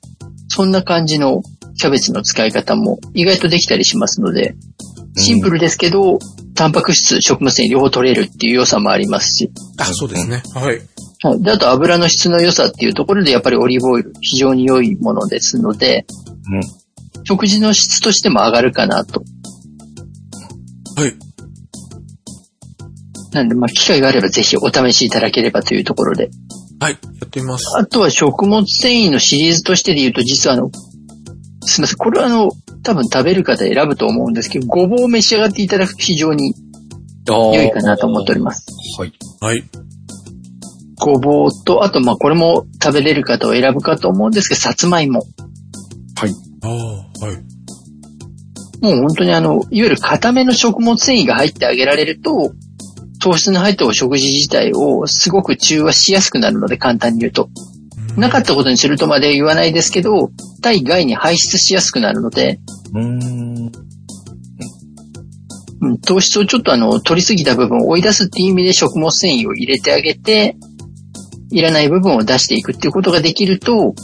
[0.49, 1.43] そんな感じの
[1.75, 4.55] キャベツの使い方も意外とできたりしますので、
[5.17, 6.19] シンプルですけど、
[6.55, 10.43] タンパク質、食物繊維両方取れるっていう良さもありますし、あ、そうですね。
[10.55, 10.81] はい。
[11.23, 11.43] はい。
[11.43, 16.07] で、あと油の質の良さっていうところでやっぱりオリーブオイル非常に良いものですので、
[16.51, 16.83] うん
[17.25, 19.23] 食事の質としても上がるかなと。
[20.97, 21.15] はい。
[23.33, 26.31] なんで、まあ、機会があればぜひお試しいただければというところで。
[26.81, 26.93] はい。
[26.93, 27.65] やってみます。
[27.79, 30.71] あとは食物繊維のシリーズとしてで言うと、実はあの、
[31.63, 31.97] すみません。
[31.97, 32.51] これはあの、
[32.83, 36.55] 多分食べる方選ぶと思うんですけど、ごぼうを召し上がっていただくと非常に
[37.27, 38.67] 良いかなと思っております。
[38.99, 39.13] はい。
[39.41, 39.65] はい。
[40.99, 45.25] ごぼうと、あとまあこれも食べれる方を選ぶかと思うんですけど、さつまいも。
[46.17, 46.33] はい。
[46.63, 47.37] ああ、はい。
[48.83, 52.53] もう本当にあの、いわゆる固めの食物繊維が入ってあげられると、
[53.21, 57.49] 糖質の入ったお食事自体をすごく中和しやすくなるので、簡単に言うと。
[58.17, 60.31] なかったことにするとまで言わないですけど、
[60.63, 62.61] 体外に排出しやすくなるので、
[62.95, 63.73] うーん。
[65.81, 65.99] うん。
[65.99, 70.57] 糖質をちょっとあの、取りすぎた部分を追い出すっていう意味で食物繊維を入れてあげて、
[71.51, 73.95] いらない部分を出していくっていうことができると、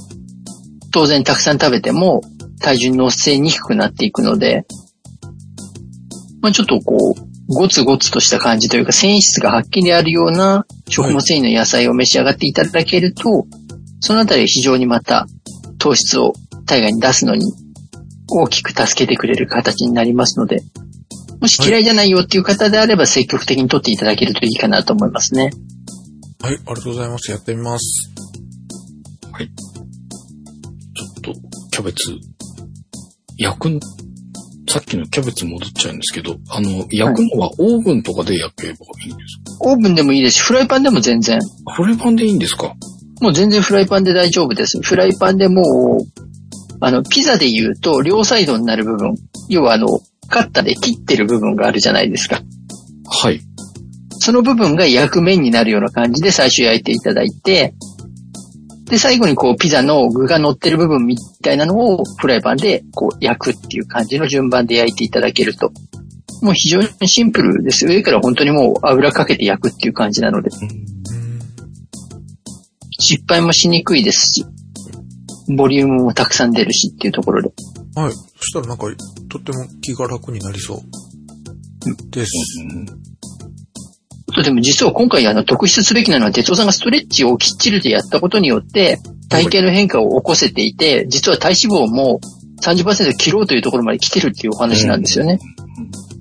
[0.92, 2.22] 当然たくさん食べても
[2.60, 4.66] 体重に乗せにくくなっていくので、
[6.40, 13.46] まあちょっとこう、ゴツゴツとした感じというか繊維質がはっきりあるような食物繊維の野菜を召し上がっていただけると、
[14.00, 15.26] そのあたり非常にまた
[15.78, 16.32] 糖質を
[16.66, 17.52] 体外に出すのに
[18.30, 20.62] 大きく助けてくれる形になりますので、
[21.40, 25.50] もし嫌いじゃないよっていう方であれば積極的に取っていただけるといいかなと思いますね。
[26.40, 26.54] はい。
[26.54, 27.30] ありがとうございます。
[27.30, 28.12] やってみます。
[30.94, 31.32] ちょっと、
[31.70, 32.16] キャベツ、
[33.36, 33.80] 焼くん、
[34.68, 38.74] さっきのキャベツ戻っちゃうんですけど、あの、焼くのはオーブンとかで焼けばい
[39.08, 41.38] いんですオーブンでもいいですし、フライパンでも全然。
[41.40, 42.74] かフライパンでいいんですか？
[43.20, 44.80] もう全然フライパンで大丈夫です。
[44.80, 45.62] フライパンでも
[46.00, 46.24] う、
[46.80, 49.14] あの、ピザで言うと、両サイドになる部分。
[49.48, 49.88] 要はあの、
[50.28, 52.40] カッターで切ってる部分があるじゃないですか。
[53.22, 53.40] はい。
[54.20, 57.74] その部分が焼く面になるような感じで最初焼いていただいて、
[58.84, 65.72] で、最後にこう、ピザの具が乗ってる部分みたいなのをフライパンでこう、焼くっていう感じの順番で焼いていただけると。
[66.40, 67.86] もう非常にシンプルです。
[67.86, 70.97] 上から本当にもう油かけて焼くっていう感じなので、うん。
[73.08, 74.44] 失敗もしにくいですし、
[75.56, 77.50] ボリュームもたくさん出るしっていうところで。
[77.94, 78.12] はい。
[78.12, 78.84] そしたらなんか、
[79.30, 80.80] とっても気が楽になりそう。
[82.10, 82.32] です。
[84.30, 88.98] あとでも実は今回あの特筆すべきなのは哲夫さんがストレッチをきっちりとやったことによって
[89.30, 92.20] 体型の変化を起こせていて、実は体脂肪も
[92.60, 95.38] 30%切ろうというところまで来てるっていうお話なんですよね。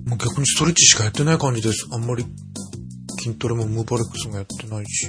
[0.06, 1.86] もう逆にストレッチしかやってない感じです。
[1.92, 2.24] あんまり
[3.28, 5.08] 筋トレもムーバレックスもやってないし。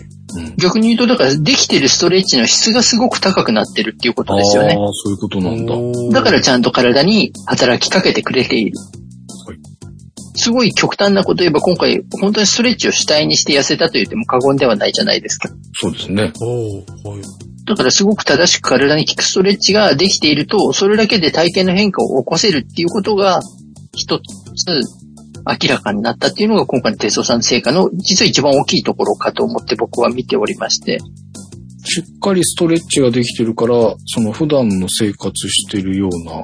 [0.58, 4.76] 逆に言うとだからできてるストレッチの質がすごく高くなってるっていうことですよね。
[4.78, 6.20] ああ、そういうことなんだ。
[6.20, 8.78] だからちゃんと体に働きかけてくれている
[9.48, 9.58] はい。
[10.36, 15.50] すごい極端なこと言えば今回本当にストレッチを主体にして痩せたと言っても過言ではないじゃないですか。
[15.74, 16.24] そうですね。
[16.24, 16.34] はい。
[17.66, 23.42] だからすごく正しく体に効くストレッチができていると、それだけで体型の変化を起こせるっていうことが、
[23.94, 25.00] 一つ
[25.62, 31.00] 明らかになったっていうのが今回の哲夫さんの成果の実は一番大きいところかと思って僕は見ておりまして。
[31.86, 36.44] しっかりストレッチができてるから、その普段の生活してるような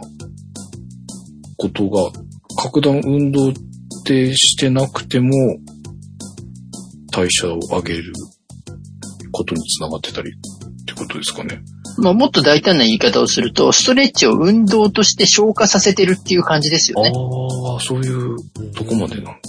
[1.58, 2.12] ことが、
[2.58, 3.54] 格段運動っ
[4.06, 5.30] てしてなくても、
[7.12, 8.14] 代謝を上げる
[9.32, 11.62] ことにつながってたりってことですかね。
[11.98, 17.12] まあもっと大胆な言い方をすると、ストレッチを運動として消化させてるっていう感じですよね。
[17.16, 18.38] ああ、そういう
[18.74, 19.40] とこまでなんだ。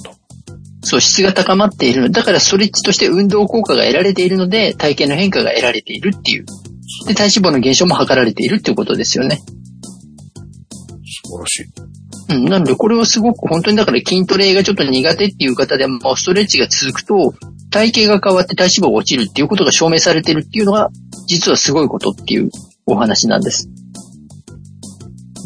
[0.83, 2.11] そう、質が高まっているの。
[2.11, 6.47] だからストレッチとして運動効果が得られているので、体型の変化が得られているっていう。
[7.07, 9.43] で、体脂肪の減少も図られているっていうことですよね。
[11.25, 12.06] 素晴らしい。
[12.29, 17.35] うん、なのでこれはすごく本当にだから筋トレがちょっと苦手っていう方でもストレッチが続くと
[17.71, 20.91] 体型が変わって体脂肪が落ちるっていうことが証明されてるっていうのが
[21.29, 22.51] 実はすごいことっていう
[22.87, 23.69] お話なんです。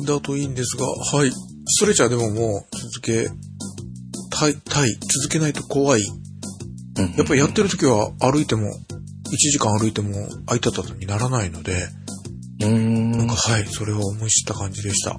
[0.06, 1.30] だといいんですが、はい。
[1.30, 3.28] ストレッチャーでももう続け
[4.30, 6.02] たい、たい、続けないと怖い。
[6.02, 11.72] うんやっぱりやってる時は歩いても、1時間歩いても空いたたにならないので、
[12.60, 13.12] うーん。
[13.12, 15.18] なんかはい、それを思い知った感じでした。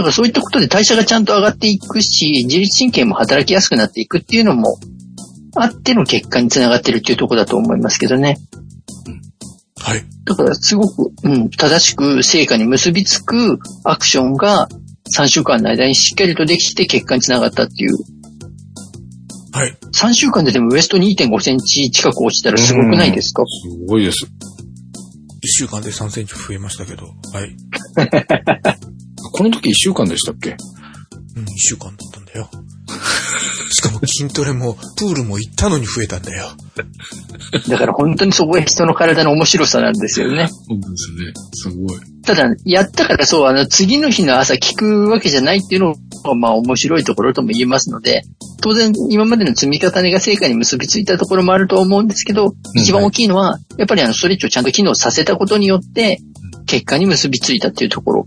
[0.00, 4.78] だからそういったことで代謝がちゃんと上がっていくし、自律神経も働きやすくなっていくっていうのも、
[5.56, 8.38] あっての結果につながってるっていうところだと思いますけどね。
[9.78, 10.02] はい。
[10.24, 14.68] だからすごく、うん、正しく成果に結びつくアクションが
[15.14, 17.96] 3週間の間にしっかりとできて結果につながったっていう。
[19.52, 19.76] はい。
[19.94, 23.42] 3週間ででもウエスト2.5センチ近く落ちたらすごくないですか？
[23.46, 24.24] すごいです。
[24.24, 27.10] 1週間で3センチ増えましたけど、は
[27.44, 27.56] い。
[29.40, 30.50] この時1週間でしたっけ？
[30.50, 32.50] うん、1週間だったんだよ。
[33.72, 36.50] しかも筋トレも、プールも行ったのに増えたんだよ。
[37.66, 40.48] だから本当にそこが人の体の面白さなんですよね。
[40.48, 41.32] そうですね。
[41.54, 42.00] すごい。
[42.22, 48.24] ただ、やったからそう、あの、次の日の朝聞くわけじゃないっていうのが、まあ面白いところとも言えますので、
[48.60, 56.20] 当然今までの積み重ねが成果に結びついたところもあると思うんですけど、一番大きいのは、やっぱりあの、ストレッチをちゃんと機能させたことによって、
[56.66, 58.26] 結果に結びついたっていうところ。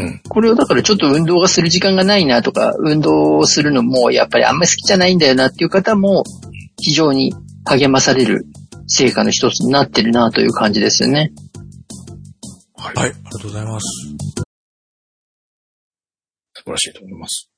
[0.00, 0.20] うん。
[0.28, 6.24] これをだからちょっと運動がする時間がないなとか、運動をするのもやっぱりあんまり好きじゃないんだよなっていう方も、
[6.78, 7.34] 非常に
[7.66, 8.46] 励まされる
[8.86, 11.32] 成果の一つになってるなという感じですよね。
[12.76, 12.94] はい。
[12.96, 13.86] はい、ありがとうございます。
[16.54, 17.49] 素晴らしいと思います。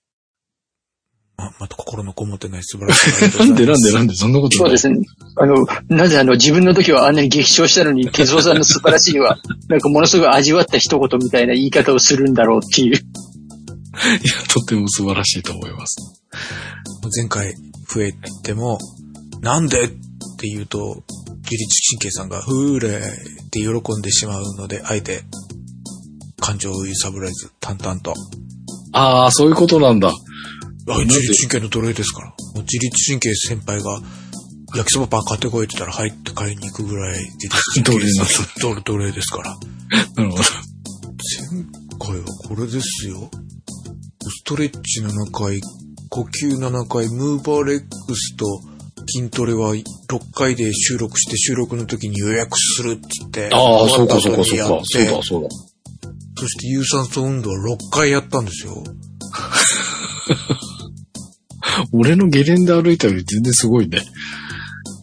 [1.36, 3.66] ま、また心のこもってない素晴らしいなんで。
[3.66, 4.96] なんでなんでそんなことそうですね。
[5.36, 5.54] あの、
[5.88, 12.94] なぜあの、自分の時はあんなに激賞したのに、 ケゾさんの素晴らしいは、なんかものすごい味わった一言みたいな言い方をするんだろうっていう。
[12.94, 13.00] いや、
[14.48, 15.96] とても素晴らしいと思います。
[17.14, 17.54] 前回
[17.92, 18.12] 増え
[18.42, 18.78] ても、
[19.40, 21.02] なんでって言うと、
[21.42, 25.22] 自律神経さんが、ふーれーって喜んでしまうので、あえて、
[26.40, 28.14] 感情を揺さぶらず、淡々と。
[28.92, 30.12] ああ、そういうことなんだ。
[30.88, 32.32] あ自律神経の奴隷ですから。
[32.62, 34.00] 自律神経先輩が、
[34.74, 39.56] 焼きそばパン買ってこいって言ったら、はいって買いに行くぐらい、自律神経奴奴奴隷ですから。
[40.16, 40.42] なるほど。
[41.50, 41.64] 前
[41.98, 43.30] 回はこれですよ。
[44.28, 45.60] ストレッチ7回、
[46.08, 48.46] 呼吸7回、ムーバーレックスと
[49.06, 49.84] 筋トレは6
[50.34, 53.50] 回で収録して収録の時に予約するっつって。
[53.52, 54.84] ああ、そうかそうか終そうか。
[54.84, 55.48] そうだそうだ。
[56.38, 58.82] そして有酸素運動は6回やったんですよ。
[61.92, 64.02] 俺のゲレンデ歩いたより全然すごいね。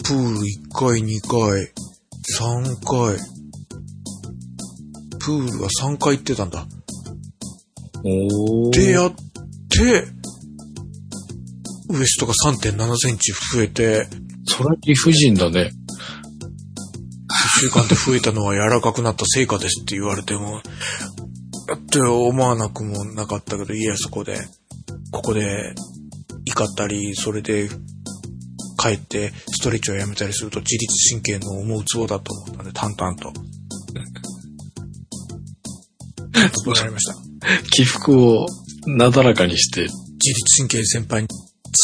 [0.04, 0.44] プール1
[0.74, 1.72] 回、2回、
[2.38, 3.18] 3回。
[5.20, 6.66] プールは3回行ってたんだ。
[8.04, 9.14] おでやっ
[9.70, 10.08] て、
[11.90, 14.08] ウエストが3.7センチ増えて、
[14.46, 15.72] それは理不尽だね。
[17.60, 20.62] 一週間で増えたのは柔らかくなった成果ですって言われても、
[21.68, 24.40] だって思わなくもなかったけど、いや、そこで、
[25.12, 25.76] ここで
[26.50, 27.70] 怒ったり、それで
[28.78, 33.30] 帰ってストレッチをやめたりすると自律神経の思うツボだと思ったんで、淡々と。
[36.70, 37.16] わかりました。
[37.72, 38.46] 起伏を
[38.86, 41.28] なだらかにして、自律神経先輩に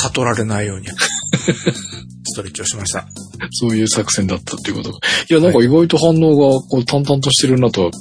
[0.02, 0.88] 悟られないように、
[2.26, 3.08] ストレッチをしました。
[3.52, 5.00] そういう作戦だったっていうことか。
[5.30, 7.92] いや、なんか意外と反応がこう淡々としてるなとは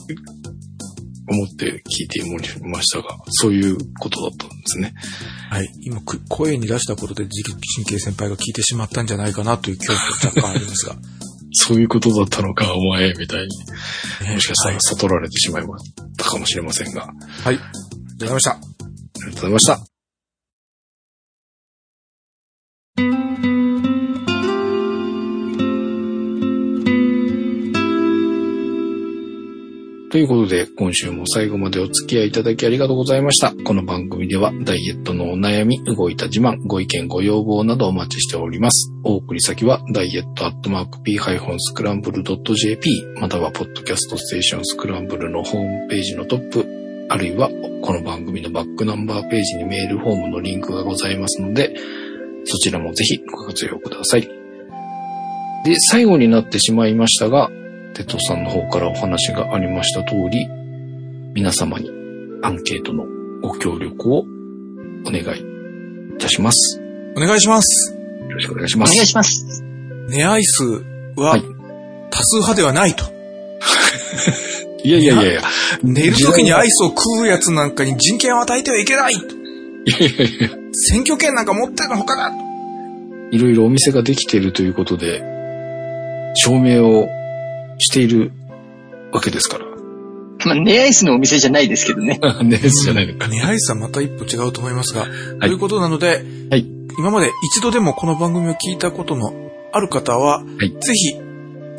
[1.26, 4.94] 思って聞いておりましたが、そういうことだったんですね。
[5.50, 5.68] はい。
[5.82, 10.96] 今、く声に出したことで自律神経先輩が聞いてしまったんじゃないかなという恐怖が若干ありますが。
[11.56, 13.48] そういうことだったのか、お前、みたいに。
[14.26, 17.04] ねもしかしたはいら悟られてしまいましたかもしれませんが。
[17.04, 17.54] あはい。
[17.54, 17.70] ありがと
[18.16, 18.74] うございました。
[19.24, 19.84] りがとうございま
[23.44, 23.53] した。
[30.14, 33.52] ということで、今週も最後までお付き合いいただきありがとうございました。
[33.52, 38.92] この番組では、ダイエットのお悩み、動いた自慢、ご意見、ご要望などお待ちしております。
[39.02, 46.64] お送り先は、ダイエットアットマーク p-scramble.jp、または、ポッドキャストステーションスクランブルのホームページのトップ、
[47.08, 47.50] あるいは、
[47.82, 51.74] この番組のバックナンバーページにメールフォームのリンクがございますので、
[52.44, 54.20] そちらもぜひご活用ください。
[55.64, 57.50] で、最後になってしまいましたが、
[57.94, 60.48] テトさんの方からお話がありました通り、
[61.32, 61.88] 皆様に
[62.42, 63.04] アンケートの
[63.40, 64.18] ご協力を
[65.06, 65.20] お願い
[66.16, 66.80] いたします。
[67.16, 67.94] お願いします。
[67.94, 68.92] よろしくお願いします。
[68.92, 69.62] お願いします。
[70.08, 70.64] ネアイス
[71.16, 71.42] ははい、
[72.10, 73.04] 多数派ではないと。
[74.82, 75.42] いやいやいやいや。
[75.84, 79.20] 寝る時にアイスを食うやつなんかに人権を与えてはいけないと。
[79.20, 79.24] い
[79.86, 80.50] やいやいや。
[80.72, 82.36] 選挙権なんか持ってるのほかだと。
[83.30, 85.22] いろいろお店ができているということで、
[86.34, 87.08] 証明を
[87.78, 88.32] している
[89.12, 89.64] わけですから。
[90.46, 92.18] まあ、ネアイスのお店じゃないですけどね。
[92.44, 93.28] ねじゃないのか。
[93.28, 95.06] ね、アイスはまた一歩違うと思いますが、
[95.36, 99.32] いということなので、はい今まで一度でもこの番組を聞いたことの
[99.72, 101.16] ある方は、いぜひ、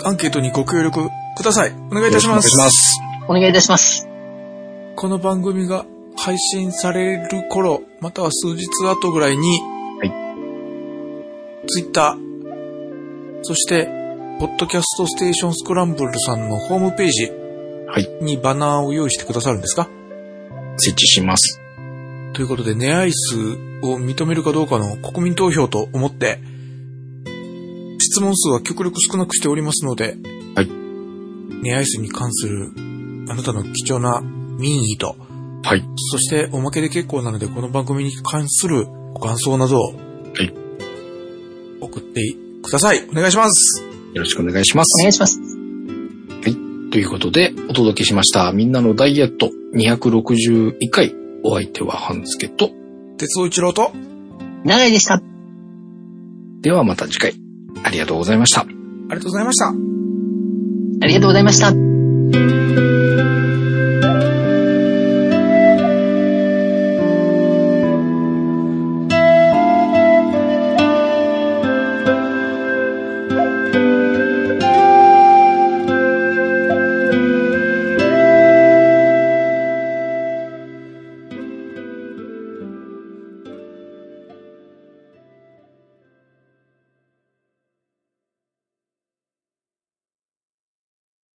[0.03, 1.73] アンケートにご協力ください。
[1.89, 2.47] お願いいたします。
[2.47, 2.99] よろくお願いします。
[3.29, 4.07] お願いいたします。
[4.97, 5.85] この番組が
[6.17, 9.61] 配信される頃、または数日後ぐらいに、
[9.99, 10.11] はい。
[11.67, 13.87] ツイッター、そして、
[14.37, 17.31] ポッドキャストステーションスクランブルさんのホームページ
[17.87, 18.23] はい。
[18.23, 19.87] にバナーを用意してくださるんですか？
[20.77, 21.61] 設置します。
[22.33, 23.37] ということで、ネアイス
[23.81, 26.41] を認めるかどうかの国民投票と思って、
[27.97, 30.17] 質問数は極力少なくしておりますので、
[30.53, 30.69] はい。
[31.63, 32.73] ネアイスに関する
[33.29, 35.15] あなたの貴重な民意と、
[35.63, 35.83] はい。
[36.11, 39.95] そしておまけで結構なので、この番組に関するご感想などを、い
[41.79, 43.07] 送ってください。
[43.09, 43.94] お願いします。
[44.15, 45.03] よろしくお願いしますお。
[45.03, 45.65] 願いします。
[46.95, 48.53] ということで、お届けしました。
[48.53, 51.13] みんなのダイエット261回。
[51.43, 52.71] お相手は半助と。
[53.17, 53.91] 鉄尾一郎と、
[54.63, 55.21] 長井でした。
[56.61, 57.35] ではまた次回。
[57.83, 58.61] ありがとうございました。
[58.61, 58.65] あ
[59.09, 59.67] りがとうございました。
[59.67, 59.73] あ
[61.05, 63.54] りがとうございました。